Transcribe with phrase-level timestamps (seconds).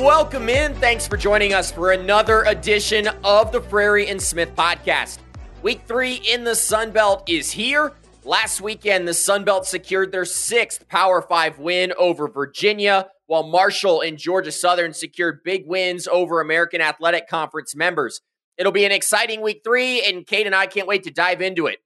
[0.00, 0.74] Welcome in.
[0.76, 5.18] Thanks for joining us for another edition of the Frary and Smith podcast.
[5.62, 7.92] Week three in the Sun Belt is here.
[8.24, 14.00] Last weekend, the Sun Belt secured their sixth Power Five win over Virginia, while Marshall
[14.00, 18.22] and Georgia Southern secured big wins over American Athletic Conference members.
[18.56, 21.66] It'll be an exciting week three, and Kate and I can't wait to dive into
[21.66, 21.80] it.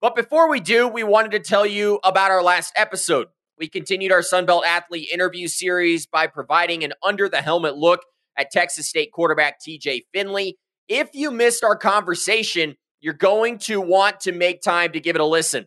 [0.00, 3.26] But before we do, we wanted to tell you about our last episode.
[3.58, 8.02] We continued our Sunbelt athlete interview series by providing an under the helmet look
[8.36, 10.56] at Texas State quarterback TJ Finley.
[10.86, 15.20] If you missed our conversation, you're going to want to make time to give it
[15.20, 15.66] a listen.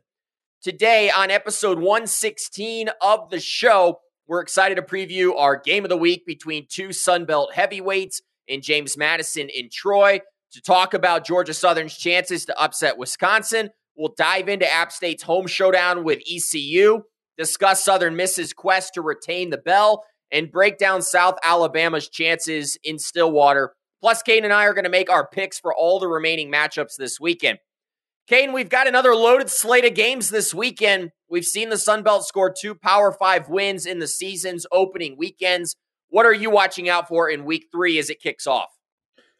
[0.63, 5.97] Today, on episode 116 of the show, we're excited to preview our game of the
[5.97, 10.21] week between two Sunbelt heavyweights in James Madison and Troy
[10.53, 13.69] to talk about Georgia Southern's chances to upset Wisconsin.
[13.97, 17.01] We'll dive into App State's home showdown with ECU,
[17.37, 22.97] discuss Southern Miss's quest to retain the bell, and break down South Alabama's chances in
[22.97, 23.73] Stillwater.
[24.01, 26.95] Plus, Kane and I are going to make our picks for all the remaining matchups
[26.97, 27.59] this weekend.
[28.27, 31.11] Kane, we've got another loaded slate of games this weekend.
[31.29, 35.75] We've seen the Sun Belt score two Power Five wins in the season's opening weekends.
[36.09, 38.69] What are you watching out for in week three as it kicks off?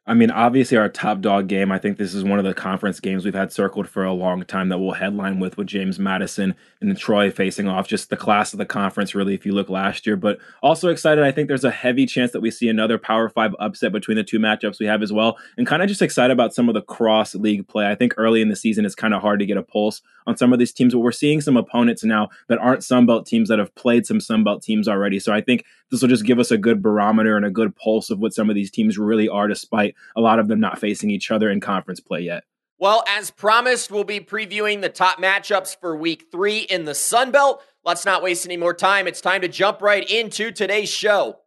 [0.08, 1.72] I mean, obviously, our top dog game.
[1.72, 4.44] I think this is one of the conference games we've had circled for a long
[4.46, 7.88] time that we'll headline with with James Madison and Troy facing off.
[7.88, 10.16] Just the class of the conference, really, if you look last year.
[10.16, 11.24] But also excited.
[11.24, 14.24] I think there's a heavy chance that we see another Power Five upset between the
[14.24, 15.38] two matchups we have as well.
[15.56, 17.88] And kind of just excited about some of the cross league play.
[17.88, 20.38] I think early in the season it's kind of hard to get a pulse on
[20.38, 23.60] some of these teams, but we're seeing some opponents now that aren't Sunbelt teams that
[23.60, 25.20] have played some Sunbelt teams already.
[25.20, 28.10] So I think this will just give us a good barometer and a good pulse
[28.10, 31.10] of what some of these teams really are, despite a lot of them not facing
[31.10, 32.44] each other in conference play yet.
[32.78, 37.31] Well, as promised, we'll be previewing the top matchups for week three in the Sun
[37.31, 37.64] Belt.
[37.86, 39.08] Let's not waste any more time.
[39.08, 41.38] It's time to jump right into today's show.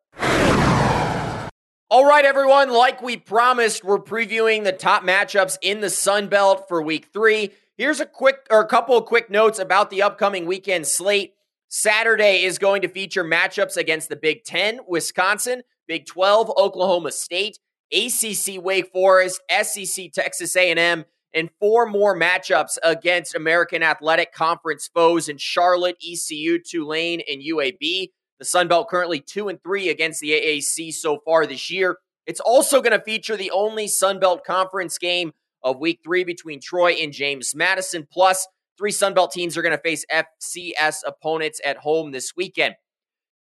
[1.91, 6.67] All right, everyone, like we promised, we're previewing the top matchups in the Sun Belt
[6.69, 7.51] for week three.
[7.77, 11.35] Here's a quick or a couple of quick notes about the upcoming weekend slate.
[11.69, 17.59] Saturday is going to feature matchups against the Big 10, Wisconsin, Big 12, Oklahoma State,
[17.93, 25.29] ACC Wake Forest, SEC Texas A&M, and four more matchups against American Athletic Conference foes
[25.29, 28.11] in Charlotte, ECU, Tulane, and UAB.
[28.39, 31.99] The Sun Belt currently 2 and 3 against the AAC so far this year.
[32.27, 36.61] It's also going to feature the only Sun Belt Conference game of week 3 between
[36.61, 38.47] Troy and James Madison plus
[38.79, 42.75] three Sun Belt teams are going to face FCS opponents at home this weekend.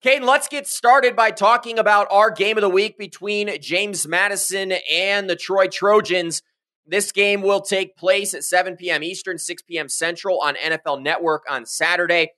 [0.04, 4.75] Kaiden, let's get started by talking about our game of the week between James Madison
[4.92, 6.42] and the Troy Trojans.
[6.87, 9.03] This game will take place at 7 p.m.
[9.03, 9.88] Eastern, 6 p.m.
[9.88, 12.32] Central on NFL Network on Saturday.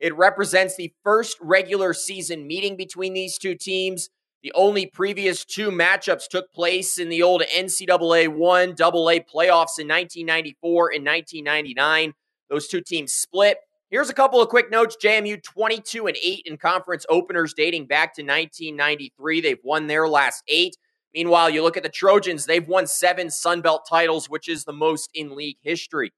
[0.00, 4.08] It represents the first regular season meeting between these two teams.
[4.42, 9.86] The only previous two matchups took place in the old NCAA 1 AA playoffs in
[9.86, 12.14] 1994 and 1999.
[12.50, 13.58] Those two teams split.
[13.92, 14.96] Here's a couple of quick notes.
[15.04, 19.42] JMU 22 and 8 in conference openers dating back to 1993.
[19.42, 20.78] They've won their last eight.
[21.14, 24.72] Meanwhile, you look at the Trojans, they've won seven Sun Belt titles, which is the
[24.72, 26.10] most in league history.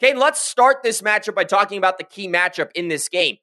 [0.00, 3.36] Kane, let's start this matchup by talking about the key matchup in this game.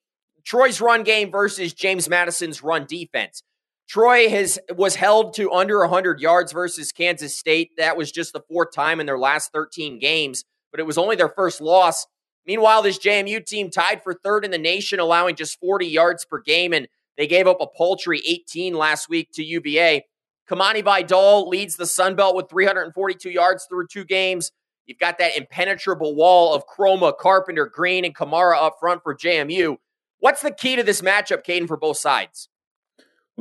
[0.44, 3.42] Troy's run game versus James Madison's run defense.
[3.88, 7.70] Troy has was held to under 100 yards versus Kansas State.
[7.78, 11.16] That was just the fourth time in their last 13 games, but it was only
[11.16, 12.06] their first loss
[12.46, 16.40] Meanwhile, this JMU team tied for third in the nation, allowing just 40 yards per
[16.40, 16.88] game, and
[17.18, 20.06] they gave up a paltry 18 last week to UVA.
[20.50, 24.52] Kimani Vidal leads the Sun Belt with 342 yards through two games.
[24.86, 29.78] You've got that impenetrable wall of Kromah, Carpenter, Green, and Kamara up front for JMU.
[30.20, 32.50] What's the key to this matchup, Kaiden, for both sides?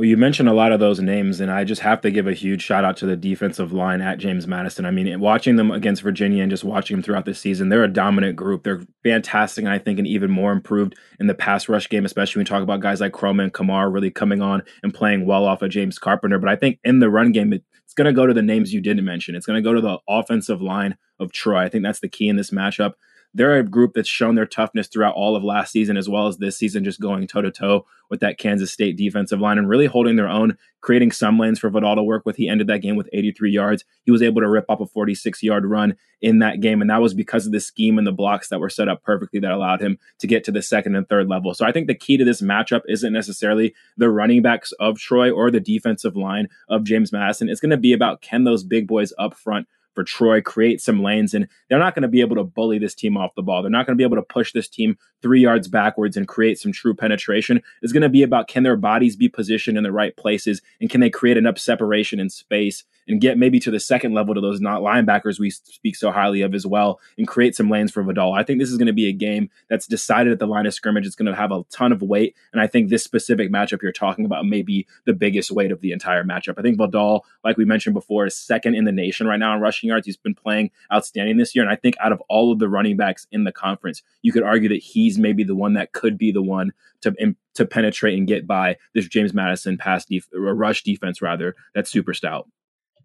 [0.01, 2.33] Well, you mentioned a lot of those names, and I just have to give a
[2.33, 4.87] huge shout out to the defensive line at James Madison.
[4.87, 7.93] I mean, watching them against Virginia and just watching them throughout the season, they're a
[7.93, 8.63] dominant group.
[8.63, 12.41] They're fantastic, and I think, and even more improved in the pass rush game, especially
[12.41, 15.45] when we talk about guys like Kromah and Kamar really coming on and playing well
[15.45, 16.39] off of James Carpenter.
[16.39, 18.81] But I think in the run game, it's going to go to the names you
[18.81, 19.35] didn't mention.
[19.35, 21.59] It's going to go to the offensive line of Troy.
[21.59, 22.95] I think that's the key in this matchup
[23.35, 26.39] they're a group that's shown their toughness throughout all of last season as well as
[26.39, 29.87] this season, just going toe to toe with that Kansas State defensive line and really
[29.87, 32.37] holding their own, creating some lanes for Vidal to work with.
[32.37, 33.85] He ended that game with 83 yards.
[34.05, 37.01] He was able to rip up a 46 yard run in that game, and that
[37.01, 39.81] was because of the scheme and the blocks that were set up perfectly that allowed
[39.81, 41.55] him to get to the second and third level.
[41.55, 45.31] So I think the key to this matchup isn't necessarily the running backs of Troy
[45.31, 47.49] or the defensive line of James Madison.
[47.49, 51.03] It's going to be about can those big boys up front for Troy, create some
[51.03, 53.63] lanes, and they're not going to be able to bully this team off the ball.
[53.63, 56.59] They're not going to be able to push this team three yards backwards and create
[56.59, 57.63] some true penetration.
[57.83, 60.91] It's going to be about can their bodies be positioned in the right places and
[60.91, 64.41] can they create enough separation in space and get maybe to the second level to
[64.41, 68.03] those not linebackers we speak so highly of as well and create some lanes for
[68.03, 68.33] Vidal.
[68.33, 70.75] I think this is going to be a game that's decided at the line of
[70.75, 71.07] scrimmage.
[71.07, 72.37] It's going to have a ton of weight.
[72.53, 75.81] And I think this specific matchup you're talking about may be the biggest weight of
[75.81, 76.55] the entire matchup.
[76.59, 79.61] I think Vidal, like we mentioned before, is second in the nation right now in
[79.61, 80.07] rushing yards.
[80.07, 81.65] He's been playing outstanding this year.
[81.65, 84.43] And I think out of all of the running backs in the conference, you could
[84.43, 87.15] argue that he's maybe the one that could be the one to
[87.55, 92.15] to penetrate and get by this James Madison pass def- rush defense rather that's super
[92.15, 92.49] stout.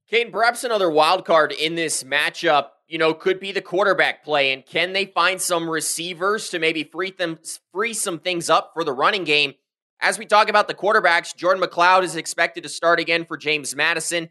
[0.09, 4.53] Kane, perhaps another wild card in this matchup, you know, could be the quarterback play.
[4.53, 7.39] And can they find some receivers to maybe free them
[7.73, 9.53] free some things up for the running game?
[9.99, 13.75] As we talk about the quarterbacks, Jordan McCloud is expected to start again for James
[13.75, 14.29] Madison.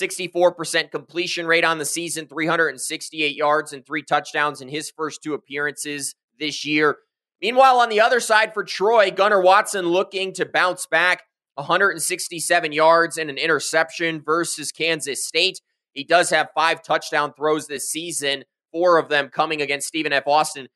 [0.00, 5.34] 64% completion rate on the season, 368 yards and three touchdowns in his first two
[5.34, 6.98] appearances this year.
[7.40, 11.22] Meanwhile, on the other side for Troy, Gunnar Watson looking to bounce back.
[11.56, 15.60] 167 yards and an interception versus Kansas State.
[15.92, 20.26] He does have five touchdown throws this season, four of them coming against Stephen F.
[20.26, 20.68] Austin.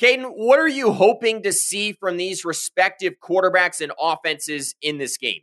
[0.00, 5.16] Kaiden, what are you hoping to see from these respective quarterbacks and offenses in this
[5.16, 5.40] game?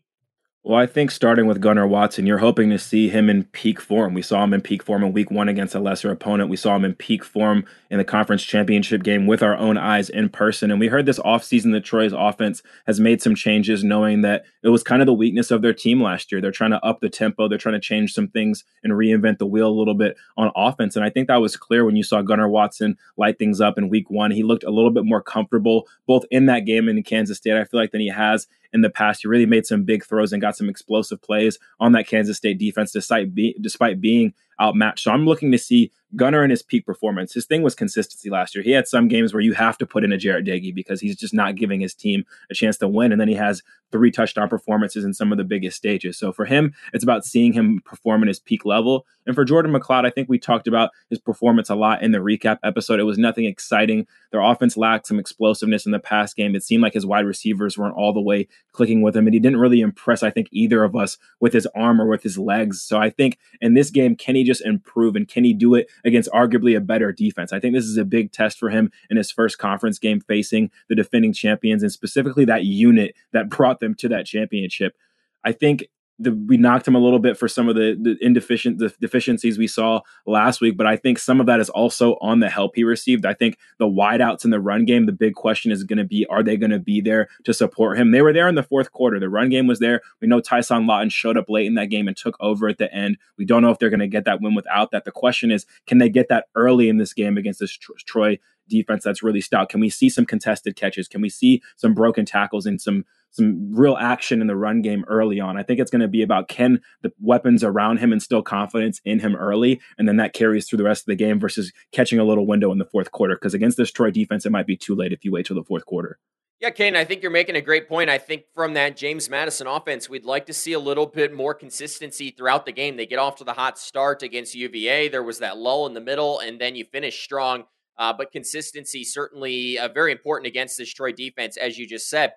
[0.67, 4.15] Well, I think starting with Gunnar Watson, you're hoping to see him in peak form.
[4.15, 6.49] We saw him in peak form in week one against a lesser opponent.
[6.49, 10.09] We saw him in peak form in the conference championship game with our own eyes
[10.09, 10.71] in person.
[10.71, 14.69] And we heard this offseason that Troy's offense has made some changes, knowing that it
[14.69, 16.41] was kind of the weakness of their team last year.
[16.41, 19.45] They're trying to up the tempo, they're trying to change some things and reinvent the
[19.45, 20.95] wheel a little bit on offense.
[20.95, 23.87] And I think that was clear when you saw Gunnar Watson light things up in
[23.87, 24.31] week one.
[24.31, 27.55] He looked a little bit more comfortable both in that game and in Kansas State,
[27.55, 29.21] I feel like, than he has in the past.
[29.23, 32.59] He really made some big throws and got some explosive plays on that Kansas State
[32.59, 35.05] defense, despite be, despite being outmatched.
[35.05, 37.33] So I'm looking to see Gunnar in his peak performance.
[37.33, 38.63] His thing was consistency last year.
[38.63, 41.15] He had some games where you have to put in a Jarret Doege because he's
[41.15, 43.11] just not giving his team a chance to win.
[43.11, 46.17] And then he has three touchdown performances in some of the biggest stages.
[46.17, 49.05] So for him, it's about seeing him perform at his peak level.
[49.25, 52.19] And for Jordan McCloud, I think we talked about his performance a lot in the
[52.19, 52.99] recap episode.
[52.99, 54.05] It was nothing exciting.
[54.31, 56.55] Their offense lacked some explosiveness in the past game.
[56.55, 59.27] It seemed like his wide receivers weren't all the way clicking with him.
[59.27, 62.23] And he didn't really impress, I think, either of us with his arm or with
[62.23, 62.81] his legs.
[62.81, 65.87] So I think in this game, can he just improve and can he do it
[66.05, 67.51] against arguably a better defense?
[67.51, 70.71] I think this is a big test for him in his first conference game facing
[70.87, 74.95] the defending champions and specifically that unit that brought them to that championship.
[75.43, 75.87] I think
[76.17, 79.57] the, we knocked him a little bit for some of the, the indeficient the deficiencies
[79.57, 82.75] we saw last week, but I think some of that is also on the help
[82.75, 83.25] he received.
[83.25, 86.25] I think the wideouts in the run game, the big question is going to be,
[86.27, 88.11] are they going to be there to support him?
[88.11, 89.19] They were there in the fourth quarter.
[89.19, 90.01] The run game was there.
[90.21, 92.93] We know Tyson Lawton showed up late in that game and took over at the
[92.93, 93.17] end.
[93.37, 95.05] We don't know if they're going to get that win without that.
[95.05, 99.03] The question is, can they get that early in this game against this Troy defense
[99.03, 99.69] that's really stout?
[99.69, 101.07] Can we see some contested catches?
[101.07, 105.03] Can we see some broken tackles and some some real action in the run game
[105.07, 105.57] early on?
[105.57, 109.19] I think it's going to be about can the weapons around him instill confidence in
[109.19, 112.23] him early, and then that carries through the rest of the game versus catching a
[112.23, 113.35] little window in the fourth quarter.
[113.35, 115.63] Because against this Troy defense, it might be too late if you wait till the
[115.63, 116.17] fourth quarter.
[116.61, 118.09] Yeah, Kane, I think you're making a great point.
[118.09, 121.53] I think from that James Madison offense, we'd like to see a little bit more
[121.53, 122.95] consistency throughout the game.
[122.95, 125.09] They get off to the hot start against UVA.
[125.09, 127.65] There was that lull in the middle, and then you finish strong.
[127.97, 132.33] Uh, but consistency certainly uh, very important against this Troy defense, as you just said.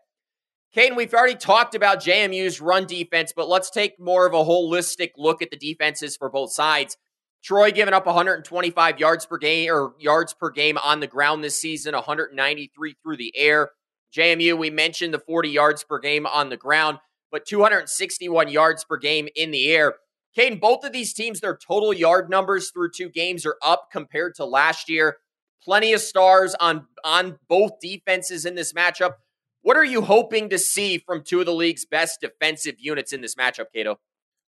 [0.76, 5.12] Kaiden, we've already talked about JMU's run defense, but let's take more of a holistic
[5.16, 6.96] look at the defenses for both sides.
[7.42, 11.58] Troy giving up 125 yards per game or yards per game on the ground this
[11.58, 13.70] season, 193 through the air.
[14.14, 16.98] JMU, we mentioned the 40 yards per game on the ground,
[17.30, 19.94] but 261 yards per game in the air.
[20.36, 24.34] Kaiden, both of these teams, their total yard numbers through two games are up compared
[24.36, 25.16] to last year.
[25.62, 29.14] Plenty of stars on on both defenses in this matchup.
[29.62, 33.20] What are you hoping to see from two of the league's best defensive units in
[33.20, 33.98] this matchup, Cato?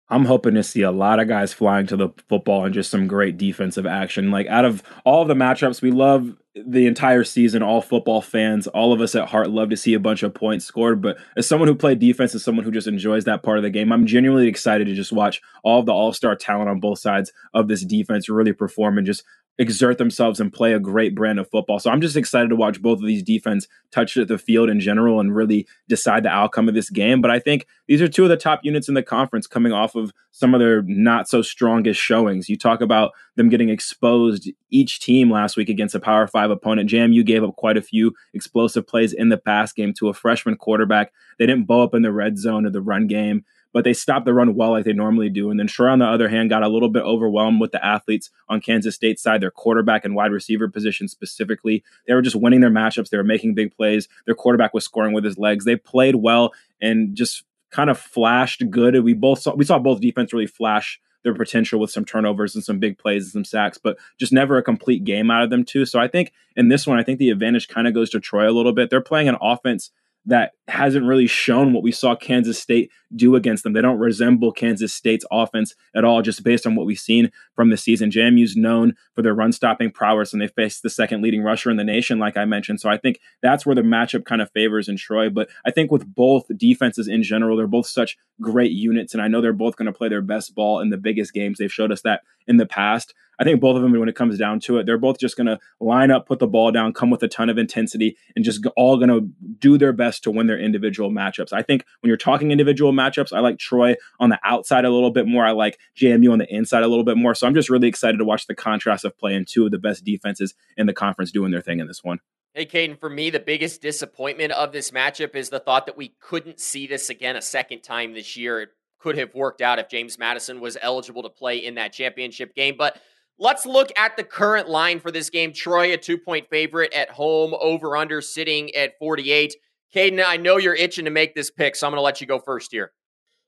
[0.09, 3.07] I'm hoping to see a lot of guys flying to the football and just some
[3.07, 4.31] great defensive action.
[4.31, 7.63] Like out of all the matchups, we love the entire season.
[7.63, 10.67] All football fans, all of us at heart, love to see a bunch of points
[10.67, 11.01] scored.
[11.01, 13.71] But as someone who played defense, as someone who just enjoys that part of the
[13.71, 17.33] game, I'm genuinely excited to just watch all the all star talent on both sides
[17.55, 19.25] of this defense really perform and just
[19.59, 21.79] exert themselves and play a great brand of football.
[21.79, 25.21] So I'm just excited to watch both of these defense touch the field in general
[25.21, 27.21] and really decide the outcome of this game.
[27.21, 29.95] But I think these are two of the top units in the conference coming off
[29.95, 32.49] of some of their not so strongest showings.
[32.49, 36.91] You talk about them getting exposed each team last week against a Power Five opponent.
[36.91, 40.15] Jam, you gave up quite a few explosive plays in the pass game to a
[40.15, 41.13] freshman quarterback.
[41.39, 43.45] They didn't bow up in the red zone of the run game.
[43.75, 45.51] But they stopped the run well like they normally do.
[45.51, 48.31] And then Troy, on the other hand, got a little bit overwhelmed with the athletes
[48.49, 51.83] on Kansas State side, their quarterback and wide receiver position specifically.
[52.07, 53.11] They were just winning their matchups.
[53.11, 54.09] They were making big plays.
[54.27, 55.65] Their quarterback was scoring with his legs.
[55.65, 59.03] They played well and just kind of flashed good.
[59.03, 62.63] We both saw we saw both defense really flash their potential with some turnovers and
[62.63, 65.65] some big plays and some sacks, but just never a complete game out of them
[65.65, 65.85] too.
[65.85, 68.49] So I think in this one, I think the advantage kind of goes to Troy
[68.49, 68.89] a little bit.
[68.89, 69.91] They're playing an offense
[70.27, 73.73] that hasn't really shown what we saw Kansas State do against them.
[73.73, 77.71] They don't resemble Kansas State's offense at all, just based on what we've seen from
[77.71, 78.11] the season.
[78.11, 81.77] JMU's known for their run stopping prowess, and they face the second leading rusher in
[81.77, 82.81] the nation, like I mentioned.
[82.81, 85.31] So I think that's where the matchup kind of favors in Troy.
[85.31, 89.29] But I think with both defenses in general, they're both such great units, and I
[89.29, 91.59] know they're both going to play their best ball in the biggest games.
[91.59, 93.15] They've showed us that in the past.
[93.39, 95.47] I think both of them, when it comes down to it, they're both just going
[95.47, 98.65] to line up, put the ball down, come with a ton of intensity, and just
[98.77, 99.29] all going to
[99.59, 101.53] do their best to win their individual matchups.
[101.53, 105.11] I think when you're talking individual matchups, I like Troy on the outside a little
[105.11, 105.45] bit more.
[105.45, 107.35] I like JMU on the inside a little bit more.
[107.35, 110.05] So I'm just really excited to watch the contrast of playing two of the best
[110.05, 112.21] defenses in the conference doing their thing in this one.
[112.55, 116.15] Hey, Kaiden, for me, the biggest disappointment of this matchup is the thought that we
[116.21, 118.61] couldn't see this again a second time this year.
[118.61, 118.69] It
[119.01, 122.77] could have worked out if James Madison was eligible to play in that championship game.
[122.79, 122.97] But
[123.37, 125.53] Let's look at the current line for this game.
[125.53, 129.57] Troy, a two point favorite at home, over under sitting at 48.
[129.95, 132.27] Kaiden, I know you're itching to make this pick, so I'm going to let you
[132.27, 132.93] go first here.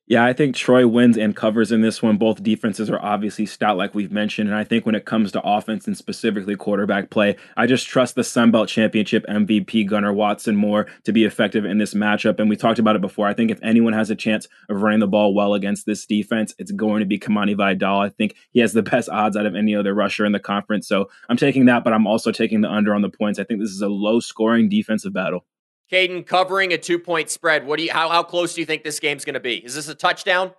[0.08, 2.16] Yeah, I think Troy wins and covers in this one.
[2.16, 4.48] Both defenses are obviously stout, like we've mentioned.
[4.48, 8.14] And I think when it comes to offense and specifically quarterback play, I just trust
[8.14, 12.38] the Sun Belt Championship MVP Gunnar Watson more to be effective in this matchup.
[12.38, 13.26] And we talked about it before.
[13.26, 16.54] I think if anyone has a chance of running the ball well against this defense,
[16.56, 17.98] it's going to be Kimani Vidal.
[17.98, 20.86] I think he has the best odds out of any other rusher in the conference.
[20.86, 23.40] So I'm taking that, but I'm also taking the under on the points.
[23.40, 25.44] I think this is a low scoring defensive battle.
[25.90, 27.66] Kaiden covering a two point spread.
[27.66, 29.56] What do you how how close do you think this game's going to be?
[29.56, 30.52] Is this a touchdown?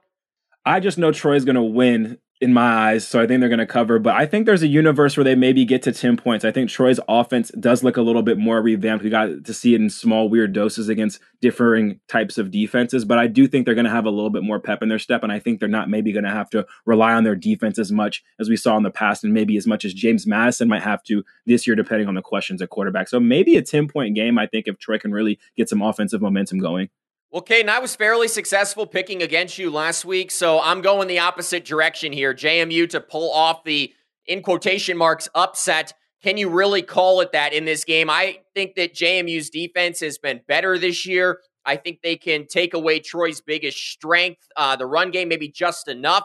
[0.65, 3.07] I just know Troy's going to win in my eyes.
[3.07, 3.97] So I think they're going to cover.
[3.97, 6.45] But I think there's a universe where they maybe get to 10 points.
[6.45, 9.03] I think Troy's offense does look a little bit more revamped.
[9.03, 13.05] We got to see it in small, weird doses against differing types of defenses.
[13.05, 14.99] But I do think they're going to have a little bit more pep in their
[14.99, 15.23] step.
[15.23, 17.91] And I think they're not maybe going to have to rely on their defense as
[17.91, 20.83] much as we saw in the past, and maybe as much as James Madison might
[20.83, 23.07] have to this year, depending on the questions at quarterback.
[23.07, 26.21] So maybe a 10 point game, I think, if Troy can really get some offensive
[26.21, 26.89] momentum going.
[27.29, 31.19] Well, Kaiden, I was fairly successful picking against you last week, so I'm going the
[31.19, 32.33] opposite direction here.
[32.33, 33.93] JMU to pull off the,
[34.25, 35.93] in quotation marks, upset.
[36.23, 38.09] Can you really call it that in this game?
[38.09, 41.41] I think that JMU's defense has been better this year.
[41.65, 45.89] I think they can take away Troy's biggest strength, uh, the run game, maybe just
[45.89, 46.23] enough.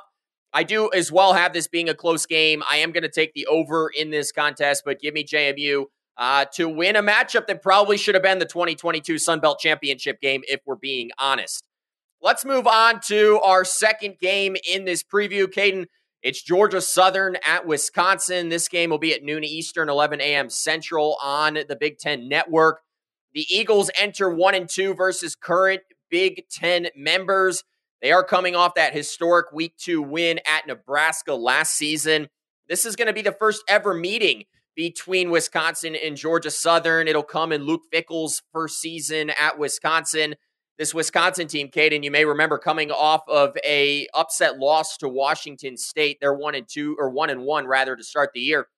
[0.53, 2.63] I do as well have this being a close game.
[2.71, 5.87] I am going to take the over in this contest, but give me JMU
[6.23, 10.21] uh, to win a matchup that probably should have been the 2022 Sun Belt Championship
[10.21, 11.65] game, if we're being honest.
[12.21, 15.47] Let's move on to our second game in this preview.
[15.49, 15.87] Kaiden,
[16.23, 18.51] it's Georgia Southern at Wisconsin.
[18.51, 20.49] This game will be at noon Eastern, 11 a.m.
[20.49, 22.83] Central on the Big Ten Network.
[23.35, 27.65] The Eagles enter one and two versus current Big Ten members.
[28.01, 32.29] They are coming off that historic week two win at Nebraska last season.
[32.69, 37.09] This is going to be the first ever meeting between Wisconsin and Georgia Southern.
[37.09, 40.37] It'll come in Luke Fickell's first season at Wisconsin.
[40.79, 45.77] This Wisconsin team, Kaiden, you may remember coming off of a upset loss to Washington
[45.77, 46.19] State.
[46.21, 48.69] They're one and two, or one and one rather, to start the year.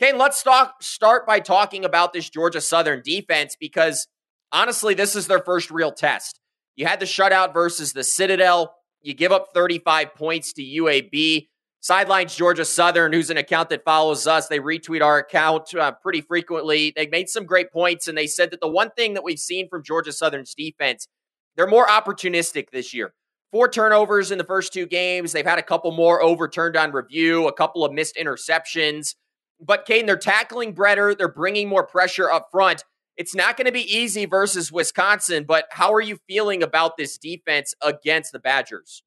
[0.00, 4.08] Kaiden, let's talk, start by talking about this Georgia Southern defense because
[4.52, 6.40] honestly, this is their first real test.
[6.74, 8.74] You had the shutout versus the Citadel.
[9.00, 11.48] You give up 35 points to UAB.
[11.86, 16.20] Sidelines Georgia Southern, who's an account that follows us, they retweet our account uh, pretty
[16.20, 16.92] frequently.
[16.96, 19.68] They made some great points, and they said that the one thing that we've seen
[19.68, 21.06] from Georgia Southern's defense,
[21.54, 23.14] they're more opportunistic this year.
[23.52, 25.30] Four turnovers in the first two games.
[25.30, 29.14] They've had a couple more overturned on review, a couple of missed interceptions.
[29.60, 31.14] But Kaiden, they're tackling better.
[31.14, 32.82] They're bringing more pressure up front.
[33.16, 37.16] It's not going to be easy versus Wisconsin, but how are you feeling about this
[37.16, 39.04] defense against the Badgers?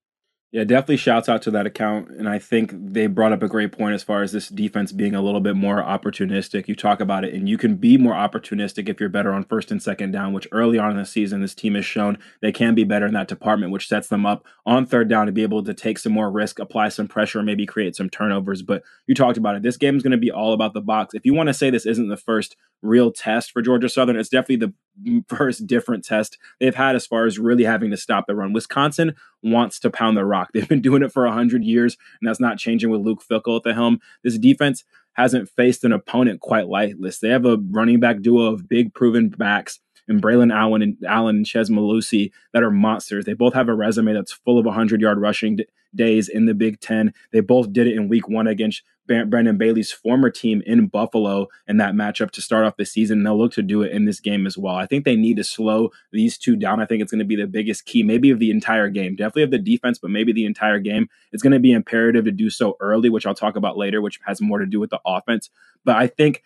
[0.51, 2.10] Yeah, definitely shouts out to that account.
[2.10, 5.13] And I think they brought up a great point as far as this defense being
[5.13, 6.68] a little bit more opportunistic.
[6.68, 9.70] You talk about it, and you can be more opportunistic if you're better on first
[9.70, 12.74] and second down, which early on in the season, this team has shown they can
[12.74, 15.63] be better in that department, which sets them up on third down to be able
[15.63, 18.63] to take some more risk, apply some pressure, maybe create some turnovers.
[18.63, 19.62] But you talked about it.
[19.62, 21.13] This game is going to be all about the box.
[21.13, 24.29] If you want to say this isn't the first real test for Georgia Southern, it's
[24.29, 28.36] definitely the first different test they've had as far as really having to stop the
[28.36, 28.53] run.
[28.53, 30.50] Wisconsin wants to pound the rock.
[30.53, 33.63] They've been doing it for 100 years, and that's not changing with Luke Fickell at
[33.63, 34.00] the helm.
[34.24, 34.83] This defense
[35.13, 37.19] hasn't faced an opponent quite like this.
[37.19, 39.79] They have a running back duo of big proven backs
[40.10, 43.25] and Braelon Allen and Allen and Chez Mellusi that are monsters.
[43.25, 46.54] They both have a resume that's full of 100 yard rushing d- days in the
[46.54, 47.13] Big Ten.
[47.32, 51.78] They both did it in week one against Brandon Bailey's former team in Buffalo in
[51.78, 53.20] that matchup to start off the season.
[53.20, 54.75] And they'll look to do it in this game as well.
[54.75, 56.80] I think they need to slow these two down.
[56.80, 59.16] I think it's going to be the biggest key, maybe of the entire game.
[59.16, 61.10] Definitely of the defense, but maybe the entire game.
[61.32, 64.20] It's going to be imperative to do so early, which I'll talk about later, which
[64.25, 65.50] has more to do with the offense.
[65.84, 66.44] But I think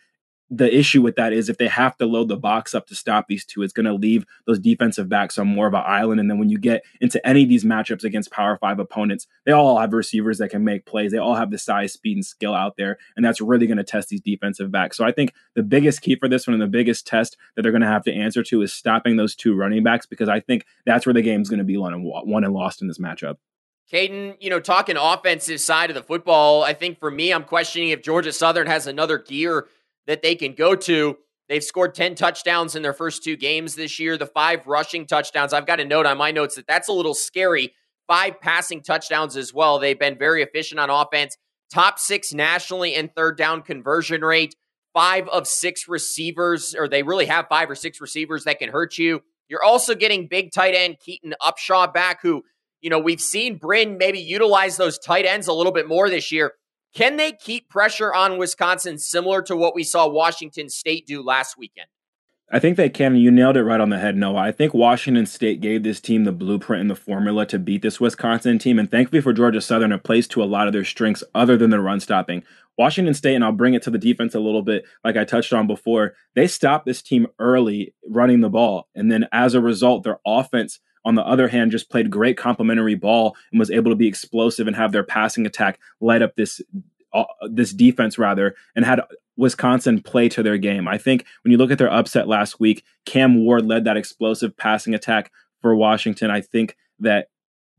[0.56, 3.28] the issue with that is if they have to load the box up to stop
[3.28, 6.20] these two, it's going to leave those defensive backs on more of an island.
[6.20, 9.52] And then when you get into any of these matchups against Power Five opponents, they
[9.52, 11.12] all have receivers that can make plays.
[11.12, 13.84] They all have the size, speed, and skill out there, and that's really going to
[13.84, 14.98] test these defensive backs.
[14.98, 17.72] So I think the biggest key for this one and the biggest test that they're
[17.72, 20.66] going to have to answer to is stopping those two running backs because I think
[20.86, 21.94] that's where the game's going to be won
[22.44, 23.38] and lost in this matchup.
[23.92, 27.90] Kaiden, you know, talking offensive side of the football, I think for me, I'm questioning
[27.90, 29.68] if Georgia Southern has another gear
[30.08, 31.18] that they can go to.
[31.50, 35.54] They've scored 10 touchdowns in their first two games this year, the five rushing touchdowns.
[35.54, 37.74] I've got a note on my notes that that's a little scary.
[38.08, 39.80] Five passing touchdowns as well.
[39.80, 41.38] They've been very efficient on offense.
[41.72, 44.56] Top six nationally in third down conversion rate.
[44.94, 48.98] Five of six receivers, or they really have five or six receivers that can hurt
[48.98, 49.22] you.
[49.48, 52.44] You're also getting big tight end Keaton Upshaw back, who,
[52.82, 56.32] you know, we've seen Brin maybe utilize those tight ends a little bit more this
[56.32, 56.54] year.
[56.94, 61.58] Can they keep pressure on Wisconsin similar to what we saw Washington State do last
[61.58, 61.88] weekend?
[62.52, 63.16] I think they can.
[63.16, 64.42] You nailed it right on the head, Noah.
[64.42, 68.00] I think Washington State gave this team the blueprint and the formula to beat this
[68.00, 68.78] Wisconsin team.
[68.78, 71.72] And thankfully for Georgia Southern, it plays to a lot of their strengths other than
[71.72, 72.44] the run stopping.
[72.78, 75.52] Washington State, and I'll bring it to the defense a little bit, like I touched
[75.52, 78.88] on before, they stopped this team early running the ball.
[78.94, 82.96] And then as a result, their offense on the other hand, just played great complementary
[82.96, 86.62] ball and was able to be explosive and have their passing attack light up this
[87.14, 89.02] uh, this defense rather and had
[89.38, 90.88] Wisconsin play to their game.
[90.88, 94.56] I think when you look at their upset last week, Cam Ward led that explosive
[94.58, 95.32] passing attack
[95.62, 96.32] for Washington.
[96.32, 97.28] I think that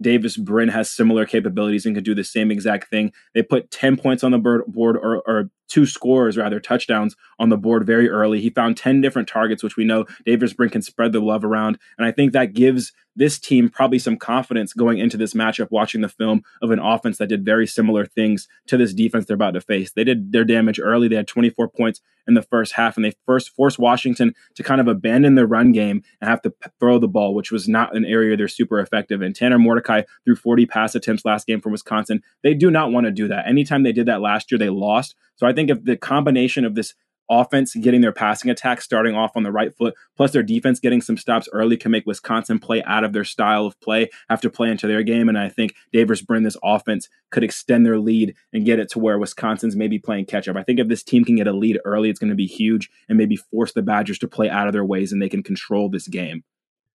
[0.01, 3.13] Davis Brin has similar capabilities and could do the same exact thing.
[3.35, 7.57] They put 10 points on the board, or, or two scores, rather, touchdowns on the
[7.57, 8.41] board very early.
[8.41, 11.79] He found 10 different targets, which we know Davis Brin can spread the love around.
[11.99, 16.01] And I think that gives this team probably some confidence going into this matchup, watching
[16.01, 19.55] the film of an offense that did very similar things to this defense they're about
[19.55, 19.93] to face.
[19.93, 21.09] They did their damage early.
[21.09, 24.81] They had 24 points in the first half, and they first forced Washington to kind
[24.81, 27.95] of abandon their run game and have to p- throw the ball, which was not
[27.95, 29.33] an area they're super effective in.
[29.33, 32.23] Tanner Mordecai threw 40 pass attempts last game for Wisconsin.
[32.43, 33.47] They do not want to do that.
[33.47, 35.15] Anytime they did that last year, they lost.
[35.37, 36.95] So I think if the combination of this
[37.31, 41.01] offense getting their passing attack starting off on the right foot, plus their defense getting
[41.01, 44.51] some stops early can make Wisconsin play out of their style of play, have to
[44.51, 45.29] play into their game.
[45.29, 48.99] And I think Davis Brin, this offense, could extend their lead and get it to
[48.99, 50.57] where Wisconsin's maybe playing catch up.
[50.57, 52.91] I think if this team can get a lead early, it's going to be huge
[53.09, 55.89] and maybe force the Badgers to play out of their ways and they can control
[55.89, 56.45] this game.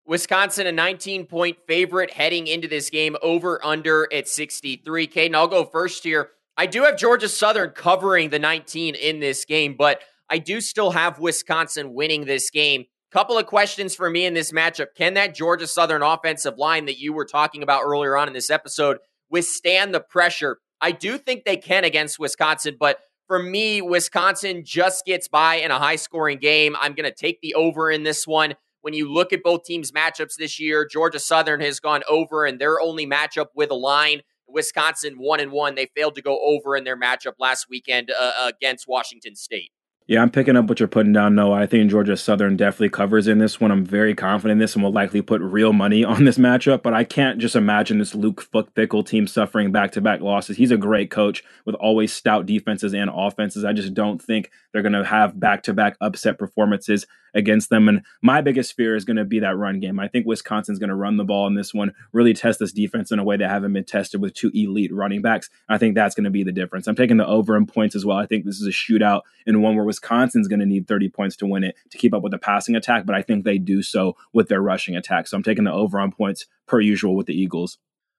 [0.06, 5.08] Wisconsin, a 19 point favorite heading into this game, over under at 63.
[5.08, 6.30] Kaiden, I'll go first here.
[6.58, 10.90] I do have Georgia Southern covering the 19 in this game, but I do still
[10.90, 12.84] have Wisconsin winning this game.
[13.12, 14.88] Couple of questions for me in this matchup.
[14.96, 18.50] Can that Georgia Southern offensive line that you were talking about earlier on in this
[18.50, 18.98] episode
[19.30, 20.58] withstand the pressure?
[20.80, 25.70] I do think they can against Wisconsin, but for me, Wisconsin just gets by in
[25.70, 26.74] a high scoring game.
[26.80, 28.54] I'm going to take the over in this one.
[28.82, 32.58] When you look at both teams' matchups this year, Georgia Southern has gone over in
[32.58, 34.22] their only matchup with a line.
[34.48, 35.74] Wisconsin one and one.
[35.74, 39.72] They failed to go over in their matchup last weekend uh, against Washington State.
[40.08, 41.62] Yeah, I'm picking up what you're putting down, Noah.
[41.62, 43.72] I think Georgia Southern definitely covers in this one.
[43.72, 46.94] I'm very confident in this and will likely put real money on this matchup, but
[46.94, 50.58] I can't just imagine this Luke Fickell team suffering back to back losses.
[50.58, 53.64] He's a great coach with always stout defenses and offenses.
[53.64, 57.88] I just don't think they're going to have back to back upset performances against them.
[57.88, 59.98] And my biggest fear is going to be that run game.
[59.98, 63.10] I think Wisconsin's going to run the ball in this one, really test this defense
[63.10, 65.48] in a way they haven't been tested with two elite running backs.
[65.66, 66.86] I think that's going to be the difference.
[66.86, 68.18] I'm taking the over in points as well.
[68.18, 71.36] I think this is a shootout and one where Wisconsin's going to need 30 points
[71.36, 73.82] to win it to keep up with the passing attack, but I think they do
[73.82, 75.26] so with their rushing attack.
[75.26, 77.78] So I'm taking the over on points per usual with the Eagles.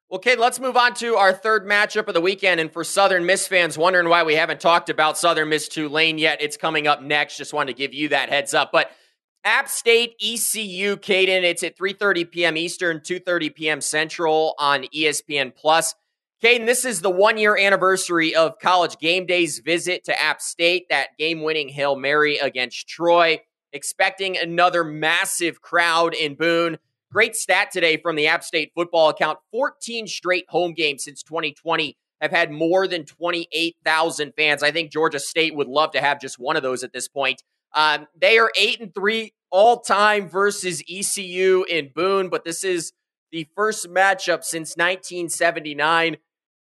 [0.09, 2.61] Okay, let's move on to our third matchup of the weekend.
[2.61, 6.41] And for Southern Miss fans wondering why we haven't talked about Southern Miss Tulane yet,
[6.41, 7.35] it's coming up next.
[7.35, 8.71] Just wanted to give you that heads up.
[8.71, 8.89] But
[9.43, 11.43] App State ECU, Kaiden.
[11.43, 12.55] It's at 3:30 p.m.
[12.55, 13.81] Eastern, 2:30 p.m.
[13.81, 15.93] Central on ESPN Plus.
[16.41, 20.85] Kaiden, this is the one year anniversary of College Game Day's visit to App State.
[20.89, 23.41] That game winning Hail Mary against Troy.
[23.73, 26.77] Expecting another massive crowd in Boone.
[27.17, 29.39] Great stat today from the App State football account.
[29.51, 34.62] 14 straight home games since 2020 have had more than 28,000 fans.
[34.62, 37.41] I think Georgia State would love to have just one of those at this point.
[37.73, 42.93] Um, they are eight and three all time versus ECU in Boone, but this is
[43.32, 46.17] the first matchup since 1979.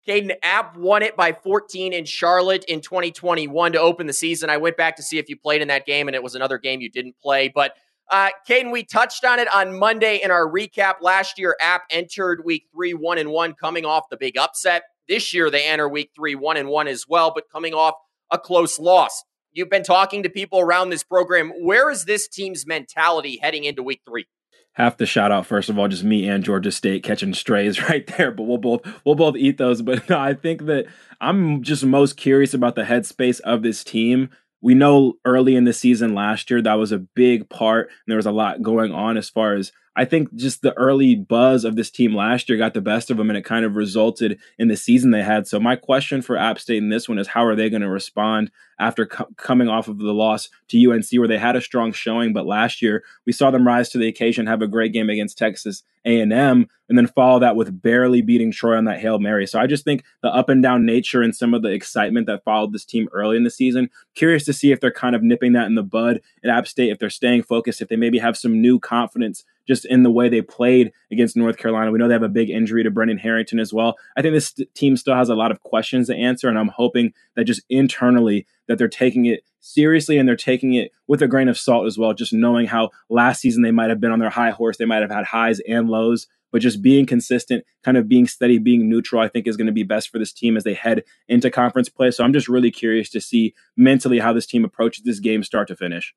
[0.08, 4.50] Kaiden App won it by 14 in Charlotte in 2021 to open the season.
[4.50, 6.58] I went back to see if you played in that game, and it was another
[6.60, 7.50] game you didn't play.
[7.50, 7.76] But
[8.12, 10.96] uh, Kaiden, we touched on it on Monday in our recap.
[11.02, 14.84] Last year, App entered Week Three one and one, coming off the big upset.
[15.08, 17.96] This year, they enter Week Three one and one as well, but coming off
[18.32, 19.24] a close loss.
[19.54, 21.52] You've been talking to people around this program.
[21.62, 24.28] Where is this team's mentality heading into Week Three?
[24.76, 28.06] have to shout out first of all just me and Georgia State catching strays right
[28.18, 29.82] there, but we'll both we'll both eat those.
[29.82, 30.86] But no, I think that
[31.20, 34.30] I'm just most curious about the headspace of this team.
[34.65, 38.17] We know early in the season last year that was a big part, and there
[38.17, 41.75] was a lot going on as far as I think just the early buzz of
[41.75, 44.67] this team last year got the best of them, and it kind of resulted in
[44.67, 45.47] the season they had.
[45.47, 47.89] So my question for App State in this one is, how are they going to
[47.89, 51.93] respond after co- coming off of the loss to UNC, where they had a strong
[51.93, 55.10] showing, but last year we saw them rise to the occasion, have a great game
[55.10, 59.47] against Texas A&M, and then follow that with barely beating Troy on that hail mary.
[59.47, 62.43] So I just think the up and down nature and some of the excitement that
[62.43, 63.89] followed this team early in the season.
[64.13, 66.91] Curious to see if they're kind of nipping that in the bud at App State,
[66.91, 70.30] if they're staying focused, if they maybe have some new confidence just in the way
[70.30, 71.91] they played against North Carolina.
[71.91, 73.95] We know they have a big injury to Brendan Harrington as well.
[74.15, 77.13] I think this team still has a lot of questions to answer, and I'm hoping
[77.36, 81.47] that just internally that they're taking it seriously and they're taking it with a grain
[81.47, 82.13] of salt as well.
[82.13, 85.01] Just knowing how last season they might have been on their high horse, they might
[85.01, 86.28] have had highs and lows.
[86.51, 89.73] But just being consistent, kind of being steady, being neutral, I think is going to
[89.73, 92.12] be best for this team as they head into conference play.
[92.12, 95.67] So I'm just really curious to see mentally how this team approaches this game start
[95.67, 96.13] to finish.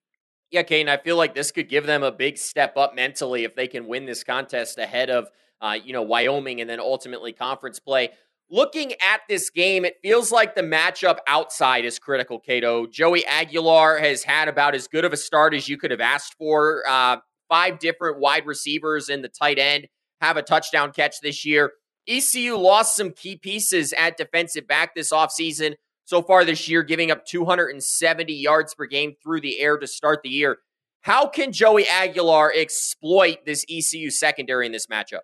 [0.51, 3.55] Yeah, Kane, I feel like this could give them a big step up mentally if
[3.55, 5.29] they can win this contest ahead of,
[5.61, 8.11] uh, you know, Wyoming and then ultimately conference play.
[8.51, 12.87] Looking at this game, it feels like the matchup outside is critical, Cato.
[12.87, 16.35] Joey Aguilar has had about as good of a start as you could have asked
[16.39, 16.83] for.
[16.89, 17.19] Uh,
[17.51, 19.87] five different wide receivers in the tight end
[20.23, 21.73] have a touchdown catch this year.
[22.07, 25.75] ECU lost some key pieces at defensive back this offseason
[26.09, 30.21] so far this year, giving up 270 yards per game through the air to start
[30.23, 30.57] the year.
[31.03, 35.21] How can Joey Aguilar exploit this ECU secondary in this matchup?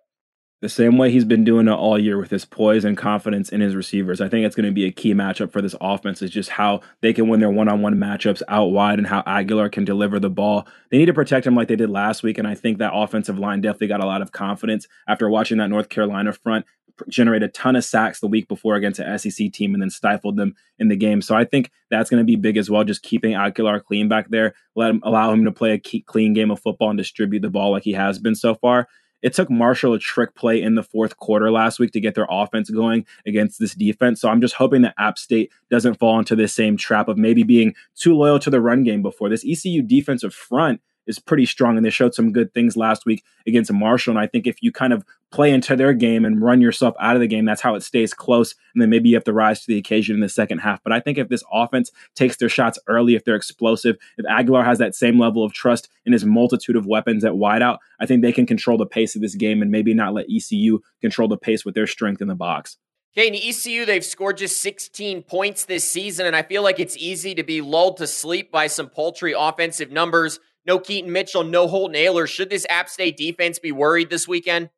[0.60, 3.62] The same way he's been doing it all year with his poise and confidence in
[3.62, 4.20] his receivers.
[4.20, 6.82] I think it's going to be a key matchup for this offense is just how
[7.00, 10.68] they can win their one-on-one matchups out wide and how Aguilar can deliver the ball.
[10.90, 13.38] They need to protect him like they did last week, and I think that offensive
[13.38, 16.66] line definitely got a lot of confidence after watching that North Carolina front
[17.08, 20.36] generate a ton of sacks the week before against an SEC team and then stifled
[20.36, 21.22] them in the game.
[21.22, 22.84] So I think that's going to be big as well.
[22.84, 26.50] Just keeping Aguilar clean back there, let him allow him to play a clean game
[26.50, 28.88] of football and distribute the ball like he has been so far.
[29.22, 32.26] It took Marshall a trick play in the fourth quarter last week to get their
[32.28, 34.20] offense going against this defense.
[34.20, 37.42] So I'm just hoping that App State doesn't fall into this same trap of maybe
[37.42, 39.30] being too loyal to the run game before.
[39.30, 43.24] This ECU defensive front is pretty strong, and they showed some good things last week
[43.46, 44.12] against Marshall.
[44.12, 47.16] And I think if you kind of play into their game and run yourself out
[47.16, 48.54] of the game, that's how it stays close.
[48.74, 50.82] And then maybe you have to rise to the occasion in the second half.
[50.82, 54.64] But I think if this offense takes their shots early, if they're explosive, if Aguilar
[54.64, 58.22] has that same level of trust in his multitude of weapons at wideout, I think
[58.22, 61.36] they can control the pace of this game and maybe not let ECU control the
[61.36, 62.76] pace with their strength in the box.
[63.16, 66.96] Okay, in ECU, they've scored just 16 points this season, and I feel like it's
[66.96, 70.40] easy to be lulled to sleep by some paltry offensive numbers.
[70.66, 72.28] No Keaton Mitchell, no Holton Ahlers.
[72.28, 74.70] Should this App State defense be worried this weekend?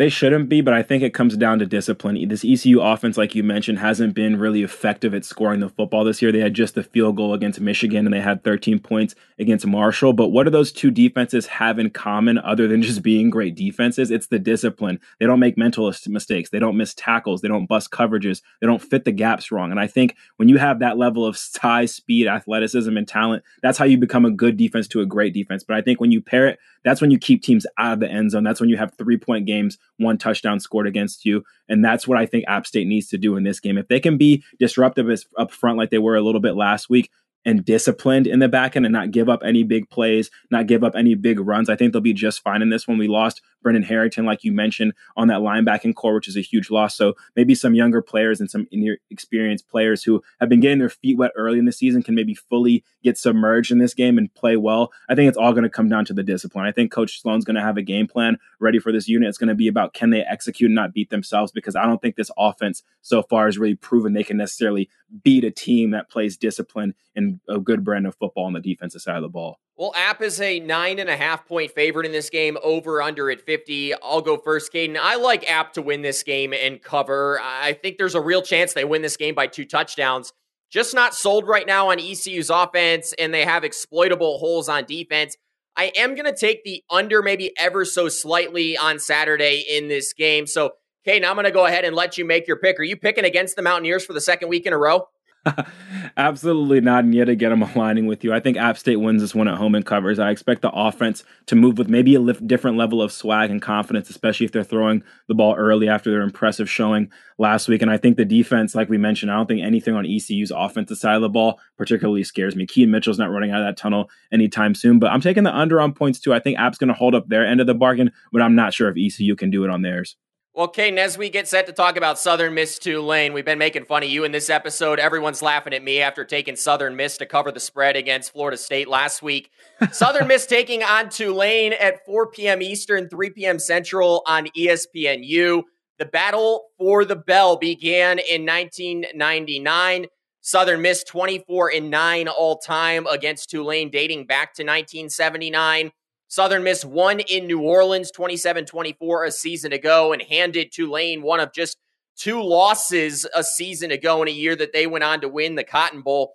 [0.00, 2.26] They shouldn't be, but I think it comes down to discipline.
[2.26, 6.22] This ECU offense, like you mentioned, hasn't been really effective at scoring the football this
[6.22, 6.32] year.
[6.32, 10.14] They had just the field goal against Michigan and they had 13 points against Marshall.
[10.14, 14.10] But what do those two defenses have in common other than just being great defenses?
[14.10, 15.00] It's the discipline.
[15.18, 16.48] They don't make mental mistakes.
[16.48, 17.42] They don't miss tackles.
[17.42, 18.40] They don't bust coverages.
[18.62, 19.70] They don't fit the gaps wrong.
[19.70, 23.76] And I think when you have that level of size, speed, athleticism, and talent, that's
[23.76, 25.62] how you become a good defense to a great defense.
[25.62, 28.08] But I think when you pair it, that's when you keep teams out of the
[28.08, 28.44] end zone.
[28.44, 31.44] That's when you have three point games one touchdown scored against you.
[31.68, 33.78] And that's what I think App State needs to do in this game.
[33.78, 36.90] If they can be disruptive as up front like they were a little bit last
[36.90, 37.10] week,
[37.44, 40.84] and disciplined in the back end and not give up any big plays, not give
[40.84, 41.70] up any big runs.
[41.70, 42.98] I think they'll be just fine in this one.
[42.98, 46.70] We lost Brendan Harrington, like you mentioned, on that linebacking core, which is a huge
[46.70, 46.96] loss.
[46.96, 51.18] So maybe some younger players and some inexperienced players who have been getting their feet
[51.18, 54.56] wet early in the season can maybe fully get submerged in this game and play
[54.56, 54.90] well.
[55.08, 56.66] I think it's all going to come down to the discipline.
[56.66, 59.28] I think Coach Sloan's going to have a game plan ready for this unit.
[59.28, 62.00] It's going to be about can they execute and not beat themselves because I don't
[62.00, 64.88] think this offense so far has really proven they can necessarily
[65.22, 69.02] beat a team that plays discipline and a good brand of football on the defensive
[69.02, 69.58] side of the ball.
[69.76, 73.30] Well, App is a nine and a half point favorite in this game, over under
[73.30, 73.94] at 50.
[73.94, 74.98] I'll go first, Kaiden.
[75.00, 77.40] I like App to win this game and cover.
[77.42, 80.32] I think there's a real chance they win this game by two touchdowns.
[80.70, 85.36] Just not sold right now on ECU's offense, and they have exploitable holes on defense.
[85.76, 90.12] I am going to take the under maybe ever so slightly on Saturday in this
[90.12, 90.46] game.
[90.46, 90.72] So,
[91.04, 92.78] Kane, I'm going to go ahead and let you make your pick.
[92.78, 95.06] Are you picking against the Mountaineers for the second week in a row?
[96.16, 97.04] Absolutely not.
[97.04, 98.32] And yet again, I'm aligning with you.
[98.32, 100.18] I think App State wins this one at home and covers.
[100.18, 104.10] I expect the offense to move with maybe a different level of swag and confidence,
[104.10, 107.80] especially if they're throwing the ball early after their impressive showing last week.
[107.80, 110.98] And I think the defense, like we mentioned, I don't think anything on ECU's offensive
[110.98, 112.66] side of the ball particularly scares me.
[112.66, 115.80] Keaton Mitchell's not running out of that tunnel anytime soon, but I'm taking the under
[115.80, 116.34] on points too.
[116.34, 118.74] I think App's going to hold up their end of the bargain, but I'm not
[118.74, 120.16] sure if ECU can do it on theirs.
[120.52, 124.02] Well, as we get set to talk about Southern Miss Tulane, we've been making fun
[124.02, 124.98] of you in this episode.
[124.98, 128.88] Everyone's laughing at me after taking Southern Miss to cover the spread against Florida State
[128.88, 129.52] last week.
[129.92, 132.62] Southern Miss taking on Tulane at 4 p.m.
[132.62, 133.60] Eastern, 3 p.m.
[133.60, 135.62] Central on ESPNU.
[136.00, 140.06] The battle for the bell began in 1999.
[140.40, 145.92] Southern Miss 24 and 9 all time against Tulane dating back to 1979.
[146.30, 151.40] Southern Miss won in New Orleans 27 24 a season ago and handed Tulane one
[151.40, 151.76] of just
[152.16, 155.64] two losses a season ago in a year that they went on to win the
[155.64, 156.34] Cotton Bowl.